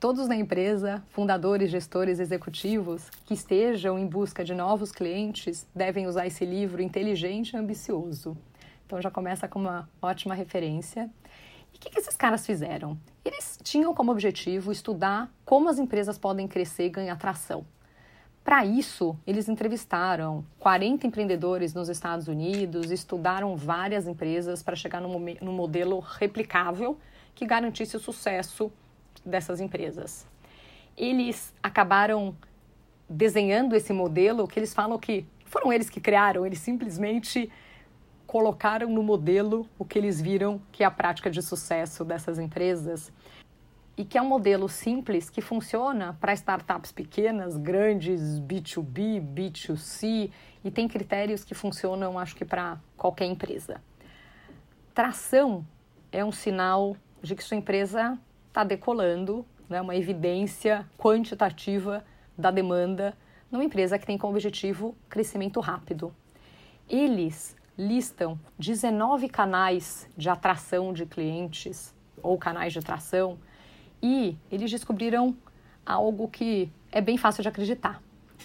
todos 0.00 0.28
na 0.28 0.36
empresa, 0.36 1.02
fundadores, 1.10 1.70
gestores, 1.70 2.18
executivos, 2.18 3.10
que 3.26 3.34
estejam 3.34 3.98
em 3.98 4.06
busca 4.06 4.44
de 4.44 4.54
novos 4.54 4.92
clientes, 4.92 5.66
devem 5.74 6.06
usar 6.06 6.26
esse 6.26 6.44
livro 6.44 6.82
inteligente 6.82 7.52
e 7.52 7.56
ambicioso. 7.56 8.36
Então 8.86 9.00
já 9.00 9.10
começa 9.10 9.48
com 9.48 9.58
uma 9.58 9.88
ótima 10.00 10.34
referência. 10.34 11.10
E 11.74 11.76
o 11.76 11.80
que, 11.80 11.90
que 11.90 11.98
esses 11.98 12.16
caras 12.16 12.46
fizeram? 12.46 12.96
Eles 13.24 13.58
tinham 13.62 13.92
como 13.92 14.12
objetivo 14.12 14.70
estudar 14.70 15.28
como 15.44 15.68
as 15.68 15.78
empresas 15.78 16.16
podem 16.16 16.46
crescer 16.46 16.86
e 16.86 16.90
ganhar 16.90 17.16
tração. 17.16 17.66
Para 18.44 18.64
isso, 18.64 19.18
eles 19.26 19.48
entrevistaram 19.48 20.44
40 20.60 21.06
empreendedores 21.06 21.74
nos 21.74 21.88
Estados 21.88 22.28
Unidos, 22.28 22.90
estudaram 22.90 23.56
várias 23.56 24.06
empresas 24.06 24.62
para 24.62 24.76
chegar 24.76 25.00
num 25.00 25.52
modelo 25.52 25.98
replicável 25.98 26.98
que 27.34 27.46
garantisse 27.46 27.96
o 27.96 28.00
sucesso 28.00 28.70
dessas 29.24 29.60
empresas. 29.60 30.26
Eles 30.96 31.54
acabaram 31.62 32.36
desenhando 33.08 33.74
esse 33.74 33.92
modelo 33.92 34.46
que 34.46 34.58
eles 34.58 34.74
falam 34.74 34.98
que 34.98 35.26
foram 35.46 35.72
eles 35.72 35.88
que 35.88 36.00
criaram, 36.00 36.44
eles 36.44 36.58
simplesmente 36.58 37.50
colocaram 38.26 38.88
no 38.90 39.02
modelo 39.02 39.68
o 39.78 39.84
que 39.84 39.98
eles 39.98 40.20
viram 40.20 40.60
que 40.72 40.82
é 40.82 40.86
a 40.86 40.90
prática 40.90 41.30
de 41.30 41.42
sucesso 41.42 42.04
dessas 42.04 42.38
empresas 42.38 43.12
e 43.96 44.04
que 44.04 44.18
é 44.18 44.22
um 44.22 44.26
modelo 44.26 44.68
simples 44.68 45.30
que 45.30 45.40
funciona 45.40 46.16
para 46.20 46.32
startups 46.32 46.90
pequenas, 46.90 47.56
grandes, 47.56 48.40
B2B, 48.40 49.20
B2C 49.20 50.30
e 50.64 50.70
tem 50.70 50.88
critérios 50.88 51.44
que 51.44 51.54
funcionam, 51.54 52.18
acho 52.18 52.34
que 52.34 52.44
para 52.44 52.78
qualquer 52.96 53.26
empresa. 53.26 53.80
Tração 54.92 55.64
é 56.10 56.24
um 56.24 56.32
sinal 56.32 56.96
de 57.22 57.34
que 57.34 57.44
sua 57.44 57.56
empresa 57.56 58.18
está 58.48 58.64
decolando, 58.64 59.46
né, 59.68 59.80
uma 59.80 59.94
evidência 59.94 60.86
quantitativa 60.98 62.04
da 62.36 62.50
demanda 62.50 63.16
numa 63.50 63.64
empresa 63.64 63.98
que 63.98 64.06
tem 64.06 64.18
como 64.18 64.32
objetivo 64.32 64.96
crescimento 65.08 65.60
rápido. 65.60 66.14
Eles 66.88 67.56
listam 67.76 68.38
19 68.58 69.28
canais 69.28 70.08
de 70.16 70.28
atração 70.28 70.92
de 70.92 71.04
clientes 71.04 71.94
ou 72.22 72.38
canais 72.38 72.72
de 72.72 72.78
atração 72.78 73.36
e 74.02 74.36
eles 74.50 74.70
descobriram 74.70 75.36
algo 75.84 76.28
que 76.28 76.70
é 76.92 77.00
bem 77.00 77.16
fácil 77.16 77.42
de 77.42 77.48
acreditar, 77.48 78.00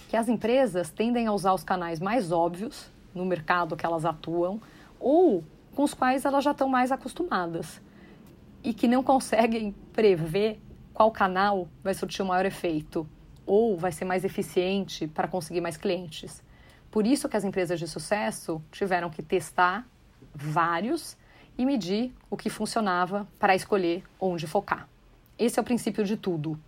que 0.10 0.18
as 0.18 0.28
empresas 0.28 0.90
tendem 0.90 1.28
a 1.28 1.32
usar 1.32 1.54
os 1.54 1.64
canais 1.64 2.00
mais 2.00 2.32
óbvios 2.32 2.92
no 3.14 3.26
mercado 3.26 3.76
que 3.76 3.86
elas 3.86 4.04
atuam 4.04 4.60
ou 5.00 5.44
com 5.76 5.84
os 5.84 5.94
quais 5.94 6.26
elas 6.26 6.44
já 6.44 6.52
estão 6.52 6.68
mais 6.68 6.92
acostumadas 6.92 7.82
e 8.64 8.74
que 8.74 8.88
não 8.88 9.04
conseguem 9.04 9.74
prever 9.94 10.60
qual 10.94 11.12
canal 11.12 11.68
vai 11.84 11.94
surtir 11.94 12.24
o 12.24 12.26
maior 12.26 12.46
efeito 12.46 13.08
ou 13.46 13.78
vai 13.78 13.92
ser 13.92 14.06
mais 14.06 14.26
eficiente 14.26 15.08
para 15.08 15.28
conseguir 15.28 15.62
mais 15.62 15.78
clientes. 15.78 16.44
Por 16.92 17.06
isso 17.06 17.30
que 17.30 17.38
as 17.38 17.44
empresas 17.44 17.80
de 17.80 17.88
sucesso 17.88 18.62
tiveram 18.72 19.10
que 19.10 19.22
testar 19.22 19.86
vários 20.34 21.16
e 21.58 21.66
medir 21.66 22.14
o 22.30 22.38
que 22.38 22.50
funcionava 22.50 23.28
para 23.38 23.56
escolher 23.56 24.04
onde 24.20 24.48
focar. 24.48 24.88
Esse 25.38 25.60
é 25.60 25.62
o 25.62 25.66
princípio 25.66 26.04
de 26.04 26.18
tudo. 26.18 26.60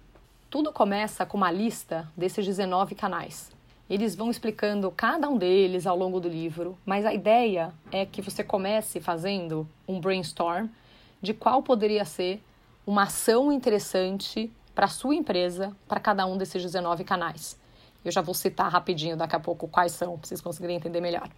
Tudo 0.50 0.72
começa 0.72 1.26
com 1.26 1.38
uma 1.38 1.52
lista 1.52 2.08
desses 2.16 2.46
19 2.46 2.94
canais. 2.94 3.50
Eles 3.90 4.16
vão 4.16 4.30
explicando 4.30 4.92
cada 4.92 5.28
um 5.30 5.38
deles 5.38 5.88
ao 5.88 5.98
longo 5.98 6.20
do 6.20 6.30
livro, 6.30 6.78
mas 6.86 7.06
a 7.06 7.14
ideia 7.14 7.74
é 7.92 8.06
que 8.06 8.22
você 8.22 8.44
comece 8.44 9.00
fazendo 9.00 9.68
um 9.88 10.00
brainstorm 10.00 10.68
de 11.22 11.34
qual 11.34 11.64
poderia 11.64 12.06
ser 12.06 12.42
uma 12.86 13.04
ação 13.04 13.52
interessante 13.52 14.52
para 14.74 14.88
sua 14.88 15.16
empresa 15.16 15.76
para 15.88 16.00
cada 16.00 16.26
um 16.26 16.38
desses 16.38 16.62
19 16.62 17.04
canais. 17.04 17.61
Eu 18.04 18.12
já 18.12 18.22
vou 18.22 18.34
citar 18.34 18.72
rapidinho 18.72 19.16
daqui 19.16 19.36
a 19.36 19.40
pouco 19.40 19.68
quais 19.68 19.92
são, 19.92 20.18
para 20.18 20.28
vocês 20.28 20.42
conseguirem 20.42 20.78
entender 20.78 21.02
melhor. 21.02 21.30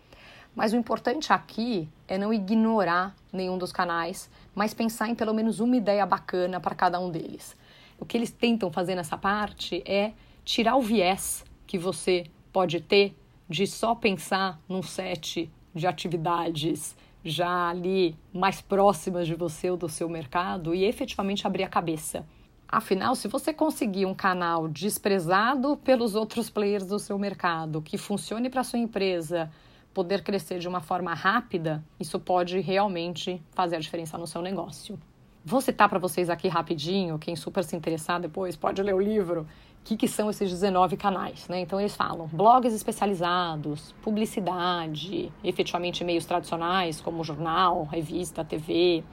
Mas 0.56 0.72
o 0.72 0.76
importante 0.76 1.34
aqui 1.34 1.90
é 2.08 2.18
não 2.18 2.34
ignorar 2.34 3.16
nenhum 3.32 3.58
dos 3.58 3.72
canais, 3.72 4.30
mas 4.54 4.74
pensar 4.74 5.10
em 5.10 5.16
pelo 5.16 5.34
menos 5.34 5.60
uma 5.60 5.76
ideia 5.76 6.06
bacana 6.06 6.60
para 6.60 6.76
cada 6.76 7.00
um 7.00 7.10
deles. 7.10 7.56
O 8.00 8.06
que 8.06 8.16
eles 8.16 8.32
tentam 8.32 8.72
fazer 8.72 8.96
nessa 8.96 9.18
parte 9.18 9.84
é 9.86 10.14
tirar 10.46 10.76
o 10.76 10.82
viés 10.82 11.44
que 11.66 11.78
você 11.78 12.26
pode 12.52 12.80
ter 12.82 13.16
de 13.50 13.66
só 13.66 13.96
pensar 13.96 14.60
num 14.70 14.84
set 14.84 15.52
de 15.74 15.88
atividades 15.88 16.96
já 17.24 17.70
ali 17.70 18.16
mais 18.34 18.62
próximas 18.62 19.26
de 19.26 19.34
você 19.34 19.70
ou 19.70 19.78
do 19.78 19.88
seu 19.90 20.10
mercado 20.10 20.76
e 20.76 20.84
efetivamente 20.84 21.48
abrir 21.48 21.64
a 21.64 21.70
cabeça. 21.70 22.26
Afinal, 22.74 23.14
se 23.14 23.28
você 23.28 23.54
conseguir 23.54 24.08
um 24.08 24.16
canal 24.16 24.68
desprezado 24.68 25.78
pelos 25.78 26.16
outros 26.16 26.50
players 26.50 26.88
do 26.88 26.98
seu 26.98 27.20
mercado, 27.20 27.84
que 27.84 28.00
funcione 28.00 28.50
para 28.50 28.64
sua 28.64 28.80
empresa 28.80 29.52
poder 29.94 30.24
crescer 30.24 30.58
de 30.58 30.68
uma 30.68 30.82
forma 30.82 31.14
rápida, 31.14 31.84
isso 32.00 32.20
pode 32.20 32.60
realmente 32.62 33.40
fazer 33.52 33.76
a 33.76 33.80
diferença 33.80 34.18
no 34.18 34.26
seu 34.26 34.42
negócio. 34.42 35.00
Vou 35.46 35.62
citar 35.62 35.88
para 35.88 36.00
vocês 36.00 36.32
aqui 36.32 36.48
rapidinho, 36.48 37.20
quem 37.20 37.36
super 37.36 37.64
se 37.64 37.76
interessar 37.76 38.20
depois 38.20 38.56
pode 38.56 38.82
ler 38.82 38.96
o 38.96 39.00
livro, 39.00 39.42
o 39.42 39.48
que, 39.84 39.96
que 39.96 40.08
são 40.08 40.32
esses 40.32 40.50
19 40.50 40.98
canais. 40.98 41.48
Né? 41.48 41.60
Então 41.60 41.80
eles 41.80 41.96
falam 41.96 42.26
blogs 42.26 42.74
especializados, 42.74 43.94
publicidade, 44.02 45.32
efetivamente 45.44 46.04
meios 46.04 46.26
tradicionais 46.26 47.00
como 47.00 47.24
jornal, 47.24 47.84
revista, 47.84 48.44
TV, 48.44 49.04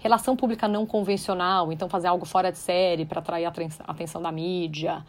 relação 0.00 0.34
pública 0.34 0.66
não 0.66 0.84
convencional, 0.84 1.70
então 1.70 1.88
fazer 1.88 2.08
algo 2.08 2.26
fora 2.26 2.50
de 2.50 2.58
série 2.58 3.04
para 3.04 3.20
atrair 3.20 3.44
a 3.46 3.52
atenção 3.86 4.20
da 4.20 4.32
mídia, 4.32 5.04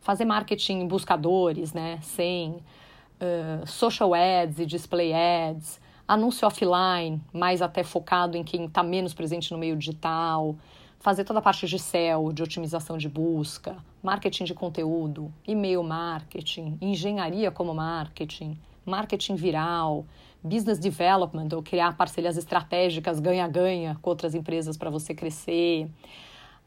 fazer 0.00 0.24
marketing 0.26 0.80
em 0.80 0.86
buscadores, 0.86 1.72
né, 1.72 1.98
sem 2.02 2.50
uh, 2.52 3.66
social 3.66 4.12
ads 4.14 4.58
e 4.58 4.66
display 4.66 5.12
ads, 5.12 5.80
anúncio 6.06 6.46
offline, 6.46 7.20
mais 7.32 7.62
até 7.62 7.82
focado 7.82 8.36
em 8.36 8.44
quem 8.44 8.66
está 8.66 8.82
menos 8.82 9.14
presente 9.14 9.50
no 9.50 9.58
meio 9.58 9.74
digital, 9.76 10.54
fazer 11.00 11.24
toda 11.24 11.38
a 11.38 11.42
parte 11.42 11.66
de 11.66 11.78
SEO, 11.78 12.32
de 12.32 12.42
otimização 12.42 12.98
de 12.98 13.08
busca, 13.08 13.76
marketing 14.02 14.44
de 14.44 14.54
conteúdo, 14.54 15.32
e-mail 15.46 15.82
marketing, 15.82 16.76
engenharia 16.82 17.50
como 17.50 17.74
marketing, 17.74 18.58
marketing 18.84 19.36
viral, 19.36 20.04
business 20.44 20.78
development, 20.78 21.48
ou 21.54 21.62
criar 21.62 21.96
parcerias 21.96 22.36
estratégicas 22.36 23.18
ganha-ganha 23.18 23.98
com 24.02 24.10
outras 24.10 24.34
empresas 24.34 24.76
para 24.76 24.90
você 24.90 25.14
crescer, 25.14 25.88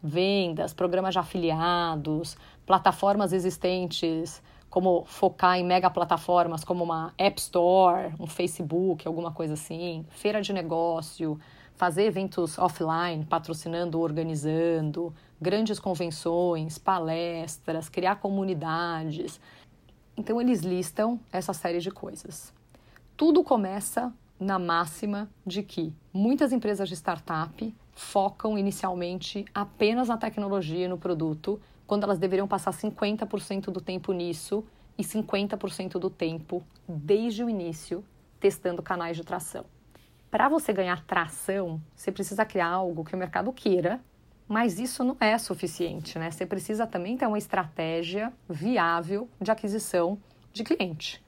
vendas, 0.02 0.74
programas 0.74 1.14
de 1.14 1.20
afiliados, 1.20 2.36
plataformas 2.66 3.32
existentes 3.32 4.42
como 4.70 5.06
focar 5.06 5.58
em 5.58 5.64
mega 5.64 5.90
plataformas 5.90 6.64
como 6.64 6.84
uma 6.84 7.14
App 7.18 7.40
Store, 7.40 8.14
um 8.20 8.28
Facebook, 8.28 9.08
alguma 9.08 9.32
coisa 9.32 9.54
assim, 9.54 10.06
feira 10.10 10.42
de 10.42 10.52
negócio, 10.52 11.40
fazer 11.76 12.04
eventos 12.06 12.58
offline, 12.58 13.24
patrocinando, 13.26 14.00
organizando, 14.00 15.14
grandes 15.40 15.80
convenções, 15.80 16.78
palestras, 16.78 17.88
criar 17.88 18.18
comunidades. 18.18 19.40
Então 20.18 20.42
eles 20.42 20.62
listam 20.62 21.20
essa 21.32 21.54
série 21.54 21.80
de 21.80 21.92
coisas. 21.92 22.57
Tudo 23.18 23.44
começa 23.44 24.14
na 24.40 24.60
máxima 24.60 25.28
de 25.44 25.64
que 25.64 25.92
muitas 26.14 26.54
empresas 26.54 26.88
de 26.88 26.96
startup 26.96 27.76
focam 27.92 28.56
inicialmente 28.56 29.44
apenas 29.56 30.08
na 30.08 30.18
tecnologia 30.18 30.86
e 30.86 30.88
no 30.88 31.00
produto 31.00 31.60
quando 31.88 32.04
elas 32.04 32.20
deveriam 32.20 32.48
passar 32.48 32.72
50% 32.72 33.72
do 33.72 33.82
tempo 33.82 34.14
nisso 34.14 34.64
e 34.96 35.04
50% 35.04 35.94
do 35.94 36.12
tempo, 36.12 36.64
desde 36.88 37.44
o 37.44 37.50
início, 37.50 38.06
testando 38.40 38.84
canais 38.84 39.18
de 39.18 39.24
tração. 39.24 39.66
Para 40.30 40.48
você 40.48 40.72
ganhar 40.72 41.04
tração, 41.04 41.82
você 41.96 42.12
precisa 42.12 42.46
criar 42.46 42.68
algo 42.68 43.04
que 43.04 43.16
o 43.16 43.18
mercado 43.18 43.52
queira, 43.52 44.00
mas 44.48 44.80
isso 44.80 45.04
não 45.04 45.18
é 45.20 45.36
suficiente, 45.40 46.20
né? 46.20 46.30
Você 46.30 46.46
precisa 46.46 46.86
também 46.86 47.18
ter 47.18 47.26
uma 47.26 47.40
estratégia 47.40 48.32
viável 48.48 49.28
de 49.42 49.50
aquisição 49.50 50.20
de 50.54 50.64
cliente. 50.64 51.26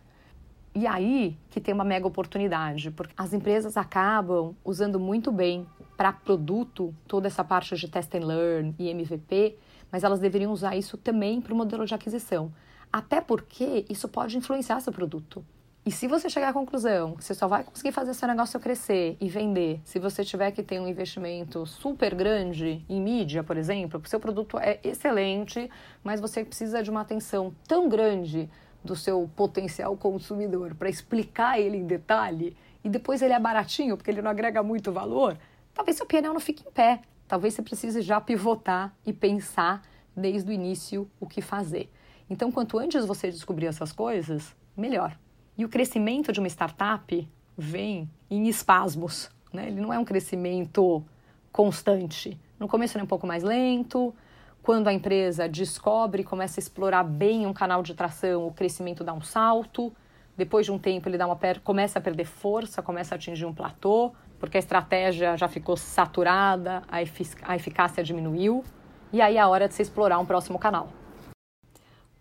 E 0.79 0.87
aí 0.87 1.37
que 1.49 1.59
tem 1.59 1.73
uma 1.73 1.83
mega 1.83 2.07
oportunidade, 2.07 2.89
porque 2.89 3.13
as 3.17 3.33
empresas 3.33 3.75
acabam 3.75 4.55
usando 4.63 4.97
muito 4.97 5.29
bem 5.29 5.67
para 5.97 6.13
produto 6.13 6.95
toda 7.05 7.27
essa 7.27 7.43
parte 7.43 7.75
de 7.75 7.89
test 7.89 8.15
and 8.15 8.25
learn 8.25 8.73
e 8.79 8.87
MVP, 8.87 9.57
mas 9.91 10.05
elas 10.05 10.21
deveriam 10.21 10.53
usar 10.53 10.77
isso 10.77 10.95
também 10.95 11.41
para 11.41 11.53
o 11.53 11.57
modelo 11.57 11.85
de 11.85 11.93
aquisição. 11.93 12.49
Até 12.93 13.19
porque 13.19 13.85
isso 13.89 14.07
pode 14.07 14.37
influenciar 14.37 14.79
seu 14.79 14.93
produto. 14.93 15.43
E 15.85 15.91
se 15.91 16.07
você 16.07 16.29
chegar 16.29 16.47
à 16.47 16.53
conclusão 16.53 17.17
que 17.17 17.25
você 17.25 17.33
só 17.33 17.45
vai 17.45 17.65
conseguir 17.65 17.91
fazer 17.91 18.13
seu 18.13 18.29
negócio 18.29 18.57
crescer 18.57 19.17
e 19.19 19.27
vender 19.27 19.81
se 19.83 19.99
você 19.99 20.23
tiver 20.23 20.51
que 20.51 20.63
ter 20.63 20.79
um 20.79 20.87
investimento 20.87 21.65
super 21.65 22.15
grande 22.15 22.85
em 22.87 23.01
mídia, 23.01 23.43
por 23.43 23.57
exemplo, 23.57 23.99
porque 23.99 24.09
seu 24.09 24.19
produto 24.19 24.57
é 24.57 24.79
excelente, 24.81 25.69
mas 26.01 26.21
você 26.21 26.45
precisa 26.45 26.81
de 26.81 26.89
uma 26.89 27.01
atenção 27.01 27.53
tão 27.67 27.89
grande 27.89 28.49
do 28.83 28.95
seu 28.95 29.29
potencial 29.35 29.95
consumidor 29.97 30.73
para 30.75 30.89
explicar 30.89 31.59
ele 31.59 31.77
em 31.77 31.85
detalhe 31.85 32.55
e 32.83 32.89
depois 32.89 33.21
ele 33.21 33.33
é 33.33 33.39
baratinho 33.39 33.97
porque 33.97 34.09
ele 34.09 34.21
não 34.21 34.31
agrega 34.31 34.63
muito 34.63 34.91
valor, 34.91 35.37
talvez 35.73 35.97
seu 35.97 36.05
PNL 36.05 36.33
não 36.33 36.39
fique 36.39 36.67
em 36.67 36.71
pé. 36.71 37.01
Talvez 37.27 37.53
você 37.53 37.61
precise 37.61 38.01
já 38.01 38.19
pivotar 38.19 38.91
e 39.05 39.13
pensar 39.13 39.83
desde 40.15 40.49
o 40.49 40.53
início 40.53 41.07
o 41.19 41.27
que 41.27 41.41
fazer. 41.41 41.87
Então, 42.27 42.51
quanto 42.51 42.79
antes 42.79 43.05
você 43.05 43.29
descobrir 43.29 43.67
essas 43.67 43.91
coisas, 43.91 44.55
melhor. 44.75 45.15
E 45.55 45.63
o 45.63 45.69
crescimento 45.69 46.31
de 46.31 46.39
uma 46.39 46.47
startup 46.47 47.29
vem 47.55 48.09
em 48.31 48.47
espasmos, 48.47 49.29
né? 49.53 49.67
Ele 49.67 49.79
não 49.79 49.93
é 49.93 49.99
um 49.99 50.05
crescimento 50.05 51.03
constante. 51.51 52.39
No 52.59 52.67
começo 52.67 52.97
ele 52.97 53.01
é 53.01 53.03
um 53.03 53.07
pouco 53.07 53.27
mais 53.27 53.43
lento. 53.43 54.13
Quando 54.61 54.87
a 54.87 54.93
empresa 54.93 55.47
descobre 55.47 56.23
começa 56.23 56.59
a 56.59 56.61
explorar 56.61 57.03
bem 57.03 57.45
um 57.45 57.53
canal 57.53 57.81
de 57.81 57.93
tração, 57.93 58.47
o 58.47 58.53
crescimento 58.53 59.03
dá 59.03 59.13
um 59.13 59.21
salto. 59.21 59.91
Depois 60.37 60.65
de 60.65 60.71
um 60.71 60.79
tempo 60.79 61.09
ele 61.09 61.17
dá 61.17 61.25
uma 61.25 61.35
per... 61.35 61.59
começa 61.61 61.99
a 61.99 62.01
perder 62.01 62.25
força, 62.25 62.81
começa 62.81 63.15
a 63.15 63.17
atingir 63.17 63.45
um 63.45 63.53
platô 63.53 64.13
porque 64.39 64.57
a 64.57 64.59
estratégia 64.59 65.37
já 65.37 65.47
ficou 65.47 65.75
saturada, 65.75 66.81
a, 66.87 67.01
efic 67.01 67.37
a 67.43 67.55
eficácia 67.55 68.03
diminuiu, 68.03 68.63
e 69.11 69.21
aí 69.21 69.35
é 69.35 69.39
a 69.39 69.47
hora 69.47 69.67
de 69.67 69.73
você 69.73 69.81
explorar 69.81 70.17
um 70.17 70.25
próximo 70.25 70.57
canal. 70.57 70.89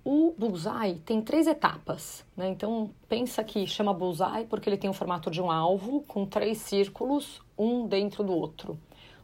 O 0.04 0.34
Bullseye 0.36 1.00
tem 1.04 1.20
três 1.20 1.46
etapas, 1.46 2.24
né? 2.36 2.48
Então 2.48 2.90
pensa 3.08 3.44
que 3.44 3.66
chama 3.66 3.92
Bullseye 3.92 4.46
porque 4.48 4.68
ele 4.68 4.78
tem 4.78 4.88
o 4.88 4.94
formato 4.94 5.30
de 5.30 5.40
um 5.40 5.50
alvo 5.50 6.02
com 6.08 6.24
três 6.24 6.58
círculos, 6.58 7.40
um 7.56 7.86
dentro 7.86 8.24
do 8.24 8.32
outro. 8.32 8.78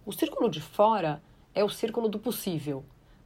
O 0.04 0.12
círculo 0.12 0.50
de 0.50 0.60
fora 0.60 1.22
é 1.54 1.64
o 1.64 1.70
círculo 1.70 2.08
do 2.08 2.18
possível. 2.18 2.84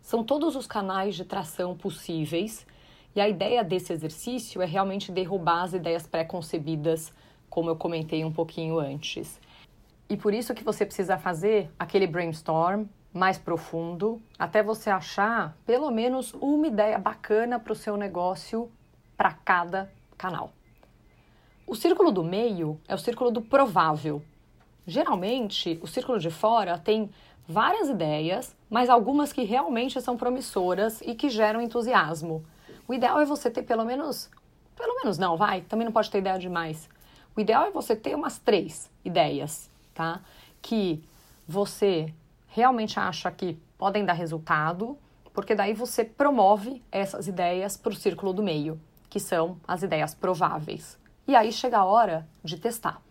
São 0.08 0.24
todos 0.24 0.56
os 0.56 0.66
canais 0.66 1.14
de 1.14 1.22
tração 1.22 1.76
possíveis 1.76 2.66
e 3.14 3.20
a 3.20 3.28
ideia 3.28 3.62
desse 3.62 3.92
exercício 3.92 4.62
é 4.62 4.64
realmente 4.64 5.12
derrubar 5.12 5.64
as 5.64 5.74
ideias 5.74 6.06
pré-concebidas, 6.06 7.12
como 7.50 7.68
eu 7.68 7.76
comentei 7.76 8.24
um 8.24 8.32
pouquinho 8.32 8.78
antes. 8.78 9.38
E 10.08 10.16
por 10.16 10.32
isso 10.32 10.54
que 10.54 10.64
você 10.64 10.86
precisa 10.86 11.18
fazer 11.18 11.70
aquele 11.78 12.06
brainstorm 12.06 12.86
mais 13.12 13.36
profundo, 13.36 14.18
até 14.38 14.62
você 14.62 14.88
achar 14.88 15.54
pelo 15.66 15.90
menos 15.90 16.32
uma 16.40 16.68
ideia 16.68 16.98
bacana 16.98 17.60
para 17.60 17.74
o 17.74 17.76
seu 17.76 17.94
negócio 17.94 18.72
para 19.14 19.34
cada 19.34 19.92
canal. 20.16 20.52
O 21.66 21.74
círculo 21.74 22.10
do 22.10 22.24
meio 22.24 22.80
é 22.88 22.94
o 22.94 22.98
círculo 22.98 23.30
do 23.30 23.42
provável. 23.42 24.22
Geralmente, 24.86 25.78
o 25.82 25.86
círculo 25.86 26.18
de 26.18 26.30
fora 26.30 26.78
tem 26.78 27.10
várias 27.46 27.90
ideias, 27.90 28.56
mas 28.70 28.88
algumas 28.88 29.32
que 29.32 29.44
realmente 29.44 30.00
são 30.00 30.16
promissoras 30.16 31.00
e 31.02 31.14
que 31.14 31.28
geram 31.28 31.60
entusiasmo. 31.60 32.44
O 32.86 32.94
ideal 32.94 33.20
é 33.20 33.24
você 33.24 33.50
ter 33.50 33.62
pelo 33.62 33.84
menos, 33.84 34.30
pelo 34.76 34.94
menos 34.96 35.18
não, 35.18 35.36
vai, 35.36 35.62
também 35.62 35.84
não 35.84 35.92
pode 35.92 36.10
ter 36.10 36.18
ideia 36.18 36.38
demais. 36.38 36.88
O 37.36 37.40
ideal 37.40 37.66
é 37.66 37.70
você 37.70 37.94
ter 37.94 38.14
umas 38.14 38.38
três 38.38 38.90
ideias 39.04 39.70
tá? 39.98 40.20
Que 40.62 41.02
você 41.46 42.14
realmente 42.46 43.00
acha 43.00 43.28
que 43.32 43.58
podem 43.76 44.04
dar 44.04 44.12
resultado, 44.12 44.96
porque 45.34 45.56
daí 45.56 45.74
você 45.74 46.04
promove 46.04 46.84
essas 46.92 47.26
ideias 47.26 47.76
para 47.76 47.90
o 47.90 47.96
círculo 47.96 48.32
do 48.32 48.42
meio, 48.42 48.80
que 49.10 49.18
são 49.18 49.58
as 49.66 49.82
ideias 49.82 50.14
prováveis. 50.14 50.96
E 51.26 51.34
aí 51.34 51.52
chega 51.52 51.78
a 51.78 51.84
hora 51.84 52.28
de 52.44 52.58
testar. 52.58 53.02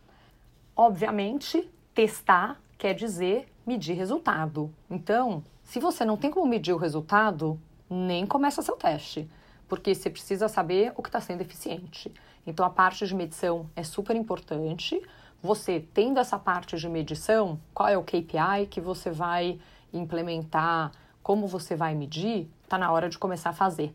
Obviamente, 0.74 1.70
testar 1.94 2.58
quer 2.78 2.94
dizer 2.94 3.52
medir 3.68 3.96
resultado. 3.96 4.74
Então, 4.90 5.44
se 5.62 5.80
você 5.80 6.06
não 6.06 6.16
tem 6.16 6.32
como 6.32 6.48
medir 6.48 6.74
o 6.74 6.78
resultado, 6.78 7.60
nem 7.90 8.26
começa 8.26 8.62
seu 8.62 8.78
teste, 8.78 9.30
porque 9.68 9.94
você 9.94 10.10
precisa 10.10 10.48
saber 10.48 10.94
o 10.96 11.04
que 11.04 11.10
está 11.10 11.20
sendo 11.20 11.42
eficiente. 11.42 12.12
Então, 12.46 12.66
a 12.66 12.70
parte 12.70 13.06
de 13.06 13.14
medição 13.14 13.70
é 13.76 13.84
super 13.84 14.16
importante, 14.16 15.02
você 15.44 15.86
tendo 15.94 16.20
essa 16.20 16.40
parte 16.40 16.78
de 16.78 16.88
medição, 16.90 17.60
qual 17.74 17.90
é 17.90 17.98
o 17.98 18.04
KPI 18.04 18.68
que 18.70 18.80
você 18.80 19.12
vai 19.12 19.60
implementar, 19.94 20.92
como 21.22 21.46
você 21.46 21.76
vai 21.76 21.94
medir, 21.94 22.50
está 22.64 22.78
na 22.78 22.90
hora 22.92 23.10
de 23.10 23.20
começar 23.20 23.50
a 23.50 23.54
fazer. 23.54 23.94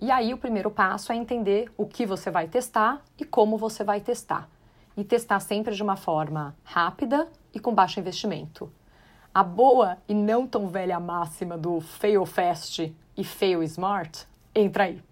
E 0.00 0.10
aí 0.10 0.32
o 0.32 0.38
primeiro 0.38 0.70
passo 0.70 1.12
é 1.12 1.16
entender 1.16 1.70
o 1.76 1.86
que 1.86 2.06
você 2.06 2.30
vai 2.30 2.46
testar 2.46 3.02
e 3.18 3.24
como 3.24 3.58
você 3.58 3.82
vai 3.82 4.00
testar. 4.00 4.48
e 4.96 5.02
testar 5.02 5.40
sempre 5.40 5.74
de 5.74 5.82
uma 5.82 5.96
forma 5.96 6.54
rápida 6.62 7.28
e 7.52 7.58
com 7.58 7.74
baixo 7.74 7.98
investimento. 7.98 8.70
A 9.34 9.42
boa 9.42 9.98
e 10.08 10.14
não 10.14 10.46
tão 10.46 10.68
velha 10.68 11.00
máxima 11.00 11.58
do 11.58 11.80
fail 11.80 12.24
fast 12.24 12.94
e 13.16 13.24
fail 13.24 13.64
smart 13.64 14.28
entra 14.54 14.84
aí. 14.84 15.02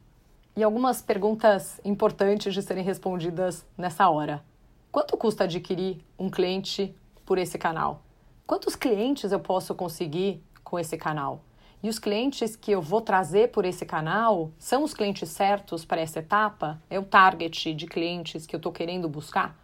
E 0.56 0.62
algumas 0.62 1.02
perguntas 1.02 1.80
importantes 1.84 2.54
de 2.54 2.62
serem 2.62 2.84
respondidas 2.84 3.66
nessa 3.76 4.08
hora. 4.08 4.40
Quanto 4.92 5.16
custa 5.16 5.42
adquirir 5.42 5.98
um 6.16 6.30
cliente 6.30 6.94
por 7.26 7.36
esse 7.36 7.58
canal? 7.58 8.00
Quantos 8.46 8.76
clientes 8.76 9.32
eu 9.32 9.40
posso 9.40 9.74
conseguir 9.74 10.40
com 10.62 10.78
esse 10.78 10.96
canal? 10.96 11.42
E 11.82 11.88
os 11.88 11.98
clientes 11.98 12.54
que 12.54 12.70
eu 12.70 12.80
vou 12.80 13.00
trazer 13.00 13.50
por 13.50 13.64
esse 13.64 13.84
canal 13.84 14.52
são 14.56 14.84
os 14.84 14.94
clientes 14.94 15.30
certos 15.30 15.84
para 15.84 16.00
essa 16.00 16.20
etapa? 16.20 16.80
É 16.88 16.96
o 16.96 17.04
target 17.04 17.74
de 17.74 17.88
clientes 17.88 18.46
que 18.46 18.54
eu 18.54 18.58
estou 18.58 18.70
querendo 18.70 19.08
buscar? 19.08 19.58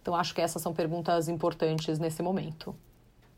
Então, 0.00 0.14
acho 0.14 0.32
que 0.32 0.40
essas 0.40 0.62
são 0.62 0.72
perguntas 0.72 1.28
importantes 1.28 1.98
nesse 1.98 2.22
momento. 2.22 2.76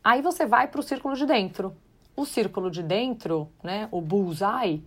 Aí 0.07 0.21
você 0.21 0.45
vai 0.45 0.69
para 0.69 0.79
o 0.79 0.83
círculo 0.83 1.17
de 1.17 1.25
dentro. 1.25 1.75
O 2.15 2.23
círculo 2.23 2.71
de 2.71 2.81
dentro, 2.81 3.51
né, 3.61 3.89
o 3.91 3.99
bullseye, 3.99 4.81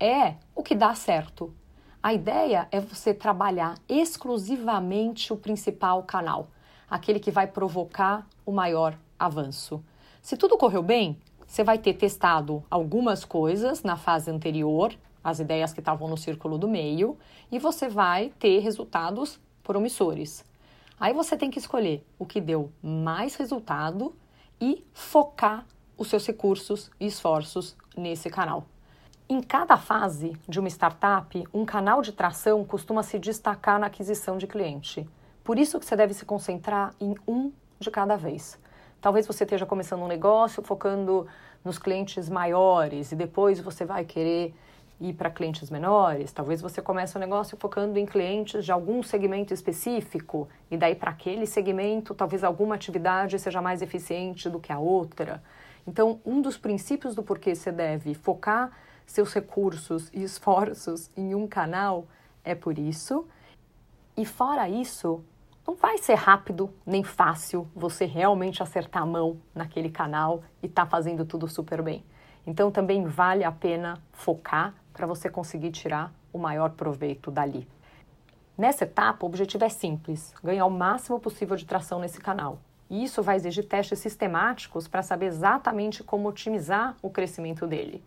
é 0.00 0.34
o 0.56 0.60
que 0.60 0.74
dá 0.74 0.92
certo. 0.92 1.54
A 2.02 2.12
ideia 2.12 2.66
é 2.72 2.80
você 2.80 3.14
trabalhar 3.14 3.78
exclusivamente 3.88 5.32
o 5.32 5.36
principal 5.36 6.02
canal, 6.02 6.48
aquele 6.90 7.20
que 7.20 7.30
vai 7.30 7.46
provocar 7.46 8.26
o 8.44 8.50
maior 8.50 8.98
avanço. 9.16 9.84
Se 10.20 10.36
tudo 10.36 10.58
correu 10.58 10.82
bem, 10.82 11.16
você 11.46 11.62
vai 11.62 11.78
ter 11.78 11.94
testado 11.94 12.64
algumas 12.68 13.24
coisas 13.24 13.84
na 13.84 13.96
fase 13.96 14.32
anterior, 14.32 14.92
as 15.22 15.38
ideias 15.38 15.72
que 15.72 15.78
estavam 15.78 16.08
no 16.08 16.16
círculo 16.16 16.58
do 16.58 16.66
meio, 16.66 17.16
e 17.52 17.60
você 17.60 17.88
vai 17.88 18.32
ter 18.36 18.58
resultados 18.58 19.38
promissores. 19.62 20.44
Aí 20.98 21.12
você 21.12 21.36
tem 21.36 21.52
que 21.52 21.60
escolher 21.60 22.04
o 22.18 22.26
que 22.26 22.40
deu 22.40 22.72
mais 22.82 23.36
resultado 23.36 24.12
e 24.60 24.84
focar 24.92 25.66
os 25.96 26.08
seus 26.08 26.26
recursos 26.26 26.90
e 27.00 27.06
esforços 27.06 27.76
nesse 27.96 28.30
canal. 28.30 28.66
Em 29.28 29.40
cada 29.40 29.76
fase 29.76 30.36
de 30.48 30.60
uma 30.60 30.68
startup, 30.68 31.44
um 31.52 31.64
canal 31.64 32.00
de 32.00 32.12
tração 32.12 32.64
costuma 32.64 33.02
se 33.02 33.18
destacar 33.18 33.78
na 33.80 33.86
aquisição 33.86 34.38
de 34.38 34.46
cliente. 34.46 35.08
Por 35.42 35.58
isso 35.58 35.80
que 35.80 35.86
você 35.86 35.96
deve 35.96 36.14
se 36.14 36.24
concentrar 36.24 36.94
em 37.00 37.14
um 37.26 37.52
de 37.78 37.90
cada 37.90 38.16
vez. 38.16 38.58
Talvez 39.00 39.26
você 39.26 39.44
esteja 39.44 39.66
começando 39.66 40.02
um 40.02 40.08
negócio 40.08 40.62
focando 40.62 41.26
nos 41.64 41.78
clientes 41.78 42.28
maiores 42.28 43.12
e 43.12 43.16
depois 43.16 43.60
você 43.60 43.84
vai 43.84 44.04
querer 44.04 44.54
ir 45.00 45.12
para 45.12 45.30
clientes 45.30 45.70
menores. 45.70 46.32
Talvez 46.32 46.60
você 46.60 46.80
comece 46.80 47.16
um 47.16 47.20
negócio 47.20 47.56
focando 47.56 47.98
em 47.98 48.06
clientes 48.06 48.64
de 48.64 48.72
algum 48.72 49.02
segmento 49.02 49.52
específico 49.52 50.48
e 50.70 50.76
daí 50.76 50.94
para 50.94 51.10
aquele 51.10 51.46
segmento 51.46 52.14
talvez 52.14 52.42
alguma 52.42 52.74
atividade 52.74 53.38
seja 53.38 53.60
mais 53.60 53.82
eficiente 53.82 54.48
do 54.48 54.58
que 54.58 54.72
a 54.72 54.78
outra. 54.78 55.42
Então, 55.86 56.20
um 56.24 56.40
dos 56.40 56.58
princípios 56.58 57.14
do 57.14 57.22
porquê 57.22 57.54
você 57.54 57.70
deve 57.70 58.14
focar 58.14 58.72
seus 59.06 59.32
recursos 59.32 60.10
e 60.12 60.22
esforços 60.22 61.10
em 61.16 61.34
um 61.34 61.46
canal 61.46 62.06
é 62.44 62.54
por 62.54 62.78
isso. 62.78 63.26
E 64.16 64.24
fora 64.24 64.68
isso, 64.68 65.22
não 65.66 65.74
vai 65.74 65.98
ser 65.98 66.14
rápido 66.14 66.72
nem 66.84 67.04
fácil 67.04 67.68
você 67.74 68.04
realmente 68.04 68.62
acertar 68.62 69.02
a 69.02 69.06
mão 69.06 69.38
naquele 69.54 69.90
canal 69.90 70.42
e 70.62 70.68
tá 70.68 70.86
fazendo 70.86 71.24
tudo 71.24 71.46
super 71.46 71.82
bem. 71.82 72.04
Então 72.46 72.70
também 72.70 73.04
vale 73.04 73.44
a 73.44 73.50
pena 73.50 74.00
focar 74.12 74.74
para 74.96 75.06
você 75.06 75.28
conseguir 75.28 75.70
tirar 75.70 76.10
o 76.32 76.38
maior 76.38 76.70
proveito 76.70 77.30
dali. 77.30 77.68
Nessa 78.56 78.84
etapa, 78.84 79.24
o 79.24 79.28
objetivo 79.28 79.64
é 79.64 79.68
simples: 79.68 80.32
ganhar 80.42 80.64
o 80.64 80.70
máximo 80.70 81.20
possível 81.20 81.54
de 81.54 81.66
tração 81.66 82.00
nesse 82.00 82.18
canal. 82.18 82.58
E 82.88 83.04
isso 83.04 83.22
vai 83.22 83.36
exigir 83.36 83.66
testes 83.68 83.98
sistemáticos 83.98 84.88
para 84.88 85.02
saber 85.02 85.26
exatamente 85.26 86.02
como 86.02 86.28
otimizar 86.28 86.96
o 87.02 87.10
crescimento 87.10 87.66
dele. 87.66 88.02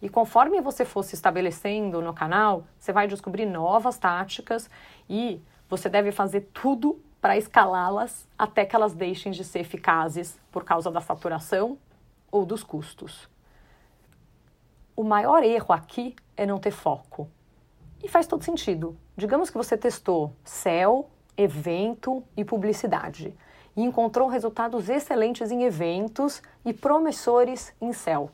E 0.00 0.08
conforme 0.08 0.60
você 0.60 0.84
for 0.84 1.02
se 1.02 1.16
estabelecendo 1.16 2.00
no 2.00 2.14
canal, 2.14 2.64
você 2.78 2.92
vai 2.92 3.08
descobrir 3.08 3.46
novas 3.46 3.98
táticas 3.98 4.70
e 5.10 5.42
você 5.68 5.88
deve 5.88 6.12
fazer 6.12 6.42
tudo 6.52 7.02
para 7.20 7.36
escalá-las 7.36 8.28
até 8.38 8.64
que 8.64 8.76
elas 8.76 8.94
deixem 8.94 9.32
de 9.32 9.42
ser 9.42 9.60
eficazes 9.60 10.38
por 10.52 10.62
causa 10.62 10.88
da 10.88 11.00
saturação 11.00 11.76
ou 12.30 12.46
dos 12.46 12.62
custos. 12.62 13.28
O 14.98 15.04
maior 15.04 15.44
erro 15.44 15.72
aqui 15.72 16.16
é 16.36 16.44
não 16.44 16.58
ter 16.58 16.72
foco. 16.72 17.30
E 18.02 18.08
faz 18.08 18.26
todo 18.26 18.42
sentido. 18.42 18.98
Digamos 19.16 19.48
que 19.48 19.56
você 19.56 19.76
testou 19.76 20.34
céu, 20.42 21.08
evento 21.36 22.24
e 22.36 22.44
publicidade 22.44 23.32
e 23.76 23.82
encontrou 23.84 24.26
resultados 24.26 24.88
excelentes 24.88 25.52
em 25.52 25.62
eventos 25.62 26.42
e 26.64 26.74
promissores 26.74 27.72
em 27.80 27.92
céu. 27.92 28.28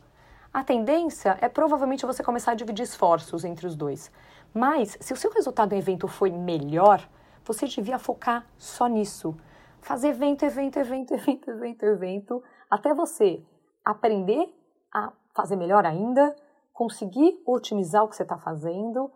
A 0.51 0.65
tendência 0.65 1.37
é 1.43 1.51
provavelmente 1.51 2.07
você 2.07 2.25
começar 2.25 2.53
a 2.53 2.55
dividir 2.55 2.85
esforços 2.85 3.45
entre 3.45 3.67
os 3.67 3.77
dois. 3.77 4.11
Mas 4.55 4.97
se 4.99 5.13
o 5.13 5.17
seu 5.17 5.31
resultado 5.33 5.75
em 5.75 5.79
evento 5.79 6.09
foi 6.09 6.31
melhor, 6.31 7.07
você 7.45 7.67
devia 7.67 7.99
focar 7.99 8.47
só 8.57 8.87
nisso. 8.87 9.37
Fazer 9.83 10.09
evento, 10.09 10.47
evento, 10.47 10.79
evento, 10.79 11.13
evento, 11.13 11.51
evento, 11.51 11.85
evento, 11.85 12.43
até 12.71 12.95
você 12.95 13.43
aprender 13.85 14.49
a 14.91 15.13
fazer 15.35 15.57
melhor 15.57 15.85
ainda, 15.85 16.35
conseguir 16.75 17.41
otimizar 17.47 18.05
o 18.05 18.09
que 18.09 18.17
você 18.17 18.25
está 18.25 18.37
fazendo 18.37 19.11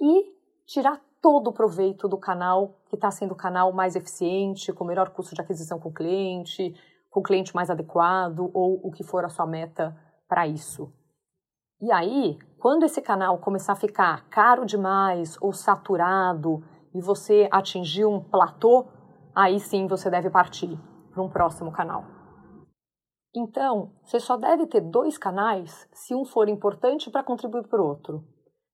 e 0.00 0.32
tirar 0.64 0.98
todo 1.20 1.48
o 1.48 1.52
proveito 1.52 2.08
do 2.08 2.16
canal 2.16 2.80
que 2.88 2.94
está 2.94 3.10
sendo 3.10 3.32
o 3.32 3.36
canal 3.36 3.72
mais 3.72 3.96
eficiente, 3.96 4.72
com 4.72 4.84
melhor 4.84 5.10
custo 5.10 5.34
de 5.34 5.40
aquisição 5.40 5.78
com 5.78 5.90
o 5.90 5.92
cliente, 5.92 6.72
com 7.10 7.20
o 7.20 7.22
cliente 7.22 7.54
mais 7.54 7.68
adequado 7.68 8.48
ou 8.54 8.80
o 8.82 8.92
que 8.92 9.02
for 9.02 9.24
a 9.24 9.28
sua 9.28 9.44
meta 9.44 9.94
para 10.28 10.46
isso. 10.46 10.90
E 11.82 11.90
aí, 11.90 12.38
quando 12.58 12.84
esse 12.84 13.02
canal 13.02 13.38
começar 13.38 13.72
a 13.72 13.76
ficar 13.76 14.28
caro 14.28 14.64
demais 14.64 15.36
ou 15.40 15.52
saturado 15.52 16.62
e 16.94 17.00
você 17.00 17.48
atingir 17.50 18.04
um 18.04 18.20
platô, 18.20 18.86
aí 19.34 19.58
sim 19.58 19.88
você 19.88 20.08
deve 20.08 20.30
partir 20.30 20.78
para 21.10 21.22
um 21.22 21.28
próximo 21.28 21.72
canal. 21.72 22.19
Então, 23.34 23.92
você 24.04 24.18
só 24.18 24.36
deve 24.36 24.66
ter 24.66 24.80
dois 24.80 25.16
canais 25.16 25.88
se 25.92 26.14
um 26.14 26.24
for 26.24 26.48
importante 26.48 27.10
para 27.10 27.22
contribuir 27.22 27.66
para 27.68 27.80
o 27.80 27.86
outro. 27.86 28.24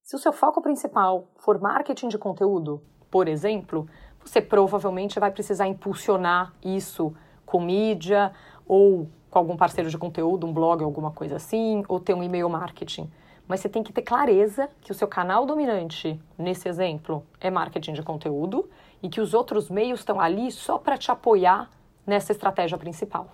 Se 0.02 0.16
o 0.16 0.18
seu 0.18 0.32
foco 0.32 0.62
principal 0.62 1.28
for 1.36 1.60
marketing 1.60 2.08
de 2.08 2.18
conteúdo, 2.18 2.82
por 3.10 3.28
exemplo, 3.28 3.86
você 4.24 4.40
provavelmente 4.40 5.20
vai 5.20 5.30
precisar 5.30 5.66
impulsionar 5.66 6.54
isso 6.64 7.14
com 7.44 7.60
mídia 7.60 8.32
ou 8.66 9.08
com 9.30 9.38
algum 9.38 9.56
parceiro 9.56 9.90
de 9.90 9.98
conteúdo, 9.98 10.46
um 10.46 10.52
blog, 10.52 10.82
alguma 10.82 11.10
coisa 11.10 11.36
assim, 11.36 11.82
ou 11.88 12.00
ter 12.00 12.14
um 12.14 12.22
e-mail 12.22 12.48
marketing 12.48 13.10
mas 13.48 13.60
você 13.60 13.68
tem 13.68 13.82
que 13.82 13.92
ter 13.92 14.02
clareza 14.02 14.68
que 14.80 14.90
o 14.90 14.94
seu 14.94 15.06
canal 15.06 15.46
dominante, 15.46 16.20
nesse 16.36 16.68
exemplo, 16.68 17.24
é 17.40 17.50
marketing 17.50 17.92
de 17.92 18.02
conteúdo 18.02 18.68
e 19.02 19.08
que 19.08 19.20
os 19.20 19.34
outros 19.34 19.70
meios 19.70 20.00
estão 20.00 20.20
ali 20.20 20.50
só 20.50 20.78
para 20.78 20.98
te 20.98 21.10
apoiar 21.10 21.70
nessa 22.06 22.32
estratégia 22.32 22.76
principal. 22.76 23.30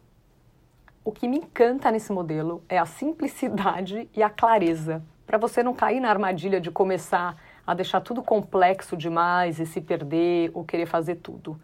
O 1.05 1.11
que 1.11 1.27
me 1.27 1.39
encanta 1.39 1.91
nesse 1.91 2.13
modelo 2.13 2.63
é 2.69 2.79
a 2.79 2.87
simplicidade 2.87 4.09
e 4.15 4.23
a 4.23 4.31
clareza, 4.31 5.03
para 5.27 5.37
você 5.37 5.61
não 5.61 5.75
cair 5.75 5.99
na 5.99 6.09
armadilha 6.09 6.61
de 6.61 6.71
começar 6.71 7.37
a 7.67 7.75
deixar 7.75 8.01
tudo 8.01 8.23
complexo 8.23 8.97
demais 8.97 9.59
e 9.59 9.67
se 9.67 9.81
perder 9.81 10.53
ou 10.55 10.65
querer 10.65 10.87
fazer 10.87 11.17
tudo. 11.17 11.61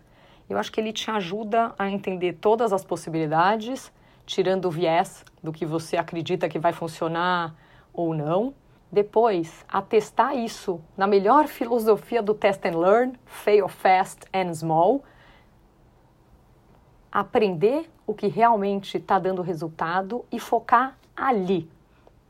Eu 0.51 0.59
acho 0.59 0.73
que 0.73 0.81
ele 0.81 0.93
te 0.93 1.09
ajuda 1.09 1.73
a 1.79 1.89
entender 1.89 2.33
todas 2.41 2.73
as 2.73 2.85
possibilidades, 2.85 3.93
tirando 4.27 4.65
o 4.65 4.73
viés 4.73 5.25
do 5.41 5.53
que 5.53 5.65
você 5.65 5.97
acredita 5.97 6.49
que 6.49 6.59
vai 6.59 6.73
funcionar 6.73 7.55
ou 7.93 8.13
não. 8.13 8.53
Depois, 8.91 9.65
a 9.69 9.81
testar 9.81 10.35
isso 10.35 10.81
na 10.97 11.07
melhor 11.07 11.47
filosofia 11.47 12.21
do 12.21 12.35
test 12.35 12.65
and 12.67 12.77
learn, 12.77 13.13
fail 13.25 13.69
fast 13.69 14.23
and 14.35 14.53
small. 14.53 15.05
Aprender 17.19 17.91
o 18.07 18.15
que 18.15 18.29
realmente 18.29 18.97
está 18.97 19.19
dando 19.19 19.43
resultado 19.43 20.25
e 20.31 20.39
focar 20.39 20.97
ali, 21.17 21.69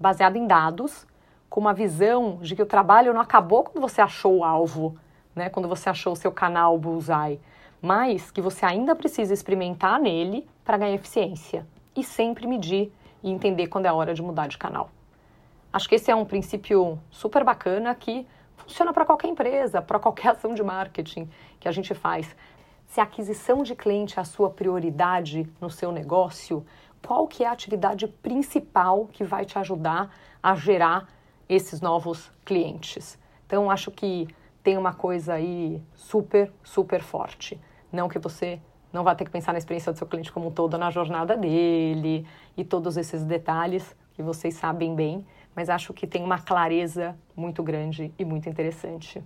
baseado 0.00 0.36
em 0.36 0.46
dados, 0.46 1.06
com 1.50 1.60
uma 1.60 1.74
visão 1.74 2.38
de 2.40 2.56
que 2.56 2.62
o 2.62 2.64
trabalho 2.64 3.12
não 3.12 3.20
acabou 3.20 3.64
quando 3.64 3.82
você 3.82 4.00
achou 4.00 4.38
o 4.38 4.44
alvo, 4.44 4.96
né? 5.36 5.50
quando 5.50 5.68
você 5.68 5.90
achou 5.90 6.14
o 6.14 6.16
seu 6.16 6.32
canal 6.32 6.78
bullseye, 6.78 7.38
mas 7.82 8.30
que 8.30 8.40
você 8.40 8.64
ainda 8.64 8.96
precisa 8.96 9.34
experimentar 9.34 10.00
nele 10.00 10.48
para 10.64 10.78
ganhar 10.78 10.94
eficiência 10.94 11.66
e 11.94 12.02
sempre 12.02 12.46
medir 12.46 12.90
e 13.22 13.30
entender 13.30 13.66
quando 13.66 13.84
é 13.84 13.90
a 13.90 13.94
hora 13.94 14.14
de 14.14 14.22
mudar 14.22 14.46
de 14.46 14.56
canal. 14.56 14.88
Acho 15.70 15.86
que 15.86 15.96
esse 15.96 16.10
é 16.10 16.16
um 16.16 16.24
princípio 16.24 16.98
super 17.10 17.44
bacana 17.44 17.94
que 17.94 18.26
funciona 18.56 18.90
para 18.94 19.04
qualquer 19.04 19.28
empresa, 19.28 19.82
para 19.82 19.98
qualquer 19.98 20.28
ação 20.28 20.54
de 20.54 20.62
marketing 20.62 21.28
que 21.60 21.68
a 21.68 21.72
gente 21.72 21.92
faz. 21.92 22.34
Se 22.88 23.00
a 23.00 23.04
aquisição 23.04 23.62
de 23.62 23.76
cliente 23.76 24.18
é 24.18 24.22
a 24.22 24.24
sua 24.24 24.48
prioridade 24.48 25.46
no 25.60 25.68
seu 25.68 25.92
negócio, 25.92 26.64
qual 27.06 27.28
que 27.28 27.44
é 27.44 27.46
a 27.46 27.52
atividade 27.52 28.08
principal 28.08 29.06
que 29.12 29.22
vai 29.22 29.44
te 29.44 29.58
ajudar 29.58 30.10
a 30.42 30.54
gerar 30.54 31.06
esses 31.46 31.82
novos 31.82 32.32
clientes? 32.46 33.18
Então, 33.46 33.70
acho 33.70 33.90
que 33.90 34.26
tem 34.62 34.78
uma 34.78 34.94
coisa 34.94 35.34
aí 35.34 35.82
super, 35.94 36.50
super 36.64 37.02
forte. 37.02 37.60
Não 37.92 38.08
que 38.08 38.18
você 38.18 38.58
não 38.90 39.04
vá 39.04 39.14
ter 39.14 39.26
que 39.26 39.30
pensar 39.30 39.52
na 39.52 39.58
experiência 39.58 39.92
do 39.92 39.98
seu 39.98 40.06
cliente 40.06 40.32
como 40.32 40.48
um 40.48 40.50
todo, 40.50 40.78
na 40.78 40.90
jornada 40.90 41.36
dele 41.36 42.26
e 42.56 42.64
todos 42.64 42.96
esses 42.96 43.22
detalhes 43.22 43.94
que 44.14 44.22
vocês 44.22 44.54
sabem 44.54 44.94
bem, 44.94 45.26
mas 45.54 45.68
acho 45.68 45.92
que 45.92 46.06
tem 46.06 46.24
uma 46.24 46.38
clareza 46.38 47.14
muito 47.36 47.62
grande 47.62 48.12
e 48.18 48.24
muito 48.24 48.48
interessante. 48.48 49.22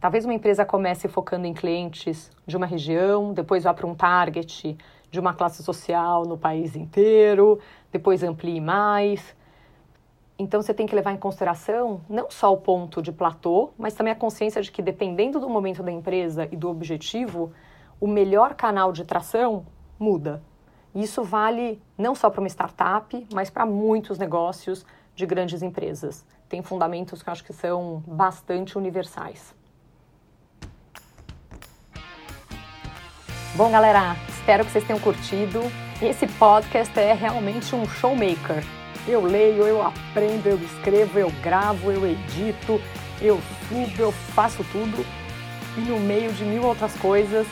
Talvez 0.00 0.24
uma 0.24 0.34
empresa 0.34 0.64
comece 0.64 1.08
focando 1.08 1.46
em 1.46 1.54
clientes 1.54 2.30
de 2.46 2.56
uma 2.56 2.66
região, 2.66 3.32
depois 3.32 3.64
vá 3.64 3.72
para 3.72 3.86
um 3.86 3.94
target 3.94 4.76
de 5.10 5.20
uma 5.20 5.32
classe 5.32 5.62
social 5.62 6.24
no 6.24 6.36
país 6.36 6.76
inteiro, 6.76 7.58
depois 7.90 8.22
amplie 8.22 8.60
mais. 8.60 9.34
Então 10.38 10.60
você 10.60 10.74
tem 10.74 10.86
que 10.86 10.94
levar 10.94 11.12
em 11.12 11.16
consideração 11.16 12.02
não 12.10 12.30
só 12.30 12.52
o 12.52 12.58
ponto 12.58 13.00
de 13.00 13.10
platô, 13.10 13.70
mas 13.78 13.94
também 13.94 14.12
a 14.12 14.16
consciência 14.16 14.60
de 14.60 14.70
que 14.70 14.82
dependendo 14.82 15.40
do 15.40 15.48
momento 15.48 15.82
da 15.82 15.90
empresa 15.90 16.46
e 16.52 16.56
do 16.56 16.68
objetivo, 16.68 17.52
o 17.98 18.06
melhor 18.06 18.54
canal 18.54 18.92
de 18.92 19.02
tração 19.02 19.64
muda. 19.98 20.42
Isso 20.94 21.24
vale 21.24 21.80
não 21.96 22.14
só 22.14 22.28
para 22.28 22.40
uma 22.40 22.48
startup, 22.48 23.26
mas 23.32 23.48
para 23.48 23.64
muitos 23.64 24.18
negócios 24.18 24.84
de 25.14 25.24
grandes 25.24 25.62
empresas. 25.62 26.26
Tem 26.50 26.62
fundamentos 26.62 27.22
que 27.22 27.30
eu 27.30 27.32
acho 27.32 27.44
que 27.44 27.54
são 27.54 28.02
bastante 28.06 28.76
universais. 28.76 29.55
Bom, 33.56 33.70
galera, 33.70 34.14
espero 34.28 34.66
que 34.66 34.70
vocês 34.70 34.84
tenham 34.84 35.00
curtido. 35.00 35.62
Esse 36.02 36.26
podcast 36.26 36.92
é 37.00 37.14
realmente 37.14 37.74
um 37.74 37.88
showmaker. 37.88 38.62
Eu 39.08 39.22
leio, 39.22 39.62
eu 39.62 39.80
aprendo, 39.80 40.46
eu 40.46 40.58
escrevo, 40.58 41.18
eu 41.18 41.32
gravo, 41.42 41.90
eu 41.90 42.06
edito, 42.06 42.78
eu 43.18 43.40
subo, 43.66 44.02
eu 44.02 44.12
faço 44.12 44.62
tudo. 44.70 45.06
E 45.74 45.80
no 45.80 45.98
meio 45.98 46.34
de 46.34 46.44
mil 46.44 46.64
outras 46.64 46.92
coisas, 46.96 47.46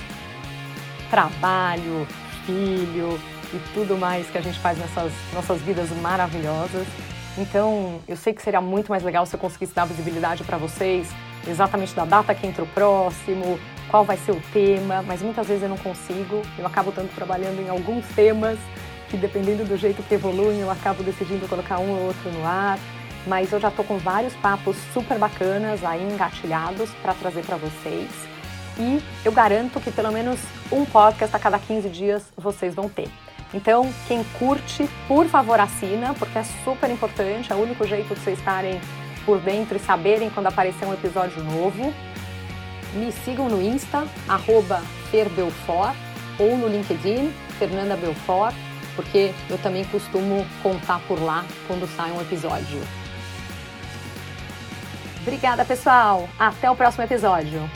trabalho, 1.09 2.07
filho 2.45 3.19
e 3.55 3.59
tudo 3.73 3.97
mais 3.97 4.29
que 4.29 4.37
a 4.37 4.43
gente 4.43 4.59
faz 4.59 4.77
nessas 4.77 5.11
nossas 5.33 5.59
vidas 5.63 5.89
maravilhosas. 6.03 6.87
Então, 7.39 7.99
eu 8.07 8.17
sei 8.19 8.35
que 8.35 8.43
seria 8.43 8.61
muito 8.61 8.91
mais 8.91 9.03
legal 9.03 9.25
se 9.25 9.35
eu 9.35 9.41
conseguisse 9.41 9.75
dar 9.75 9.87
visibilidade 9.87 10.45
para 10.45 10.59
vocês, 10.59 11.09
exatamente 11.49 11.95
da 11.95 12.05
data 12.05 12.35
que 12.35 12.47
entra 12.47 12.63
o 12.63 12.67
próximo, 12.67 13.59
qual 13.91 14.05
vai 14.05 14.17
ser 14.17 14.33
o 14.33 14.43
tema, 14.53 15.03
mas 15.03 15.23
muitas 15.23 15.47
vezes 15.47 15.63
eu 15.63 15.69
não 15.69 15.79
consigo. 15.79 16.43
Eu 16.59 16.67
acabo 16.67 16.93
tanto 16.93 17.15
trabalhando 17.15 17.61
em 17.61 17.69
alguns 17.69 18.07
temas 18.15 18.59
que, 19.09 19.17
dependendo 19.17 19.65
do 19.65 19.77
jeito 19.77 20.03
que 20.03 20.15
evoluem, 20.15 20.61
eu 20.61 20.71
acabo 20.71 21.03
decidindo 21.03 21.49
colocar 21.49 21.79
um 21.79 21.91
ou 21.91 22.07
outro 22.07 22.31
no 22.33 22.47
ar. 22.47 22.79
Mas 23.27 23.53
eu 23.53 23.61
já 23.61 23.71
tô 23.71 23.83
com 23.83 23.97
vários 23.97 24.35
papos 24.35 24.77
super 24.93 25.19
bacanas 25.19 25.83
aí 25.83 26.03
engatilhados 26.03 26.91
para 27.03 27.15
trazer 27.15 27.43
para 27.45 27.57
vocês. 27.57 28.11
E 28.79 29.01
eu 29.25 29.33
garanto 29.33 29.81
que 29.81 29.91
pelo 29.91 30.13
menos 30.13 30.39
um 30.71 30.85
podcast 30.85 31.35
a 31.35 31.39
cada 31.39 31.59
15 31.59 31.89
dias 31.89 32.25
vocês 32.37 32.75
vão 32.75 32.89
ter. 32.89 33.09
Então, 33.55 33.89
quem 34.09 34.25
curte, 34.39 34.89
por 35.07 35.27
favor, 35.27 35.61
assina, 35.61 36.13
porque 36.15 36.37
é 36.37 36.43
super 36.65 36.91
importante, 36.91 37.53
é 37.53 37.55
o 37.55 37.63
único 37.63 37.87
jeito 37.87 38.13
de 38.13 38.21
vocês 38.21 38.37
estarem 38.37 38.81
por 39.25 39.39
dentro 39.39 39.77
e 39.77 39.81
saberem 39.81 40.29
quando 40.29 40.49
aparecer 40.49 40.85
um 40.85 40.93
episódio 40.93 41.43
novo. 41.45 41.95
Me 42.95 43.11
sigam 43.11 43.49
no 43.49 43.61
Insta, 43.61 44.07
arroba 44.29 44.81
FerBelfort, 45.11 45.97
ou 46.39 46.57
no 46.57 46.69
LinkedIn, 46.69 47.33
Fernanda 47.59 47.97
Belfort, 47.97 48.55
porque 48.95 49.33
eu 49.51 49.59
também 49.59 49.85
costumo 49.85 50.47
contar 50.63 51.01
por 51.09 51.21
lá 51.21 51.45
quando 51.67 51.89
sai 51.97 52.11
um 52.13 52.21
episódio. 52.21 52.81
Obrigada, 55.23 55.65
pessoal! 55.65 56.29
Até 56.39 56.71
o 56.71 56.77
próximo 56.77 57.05
episódio! 57.05 57.69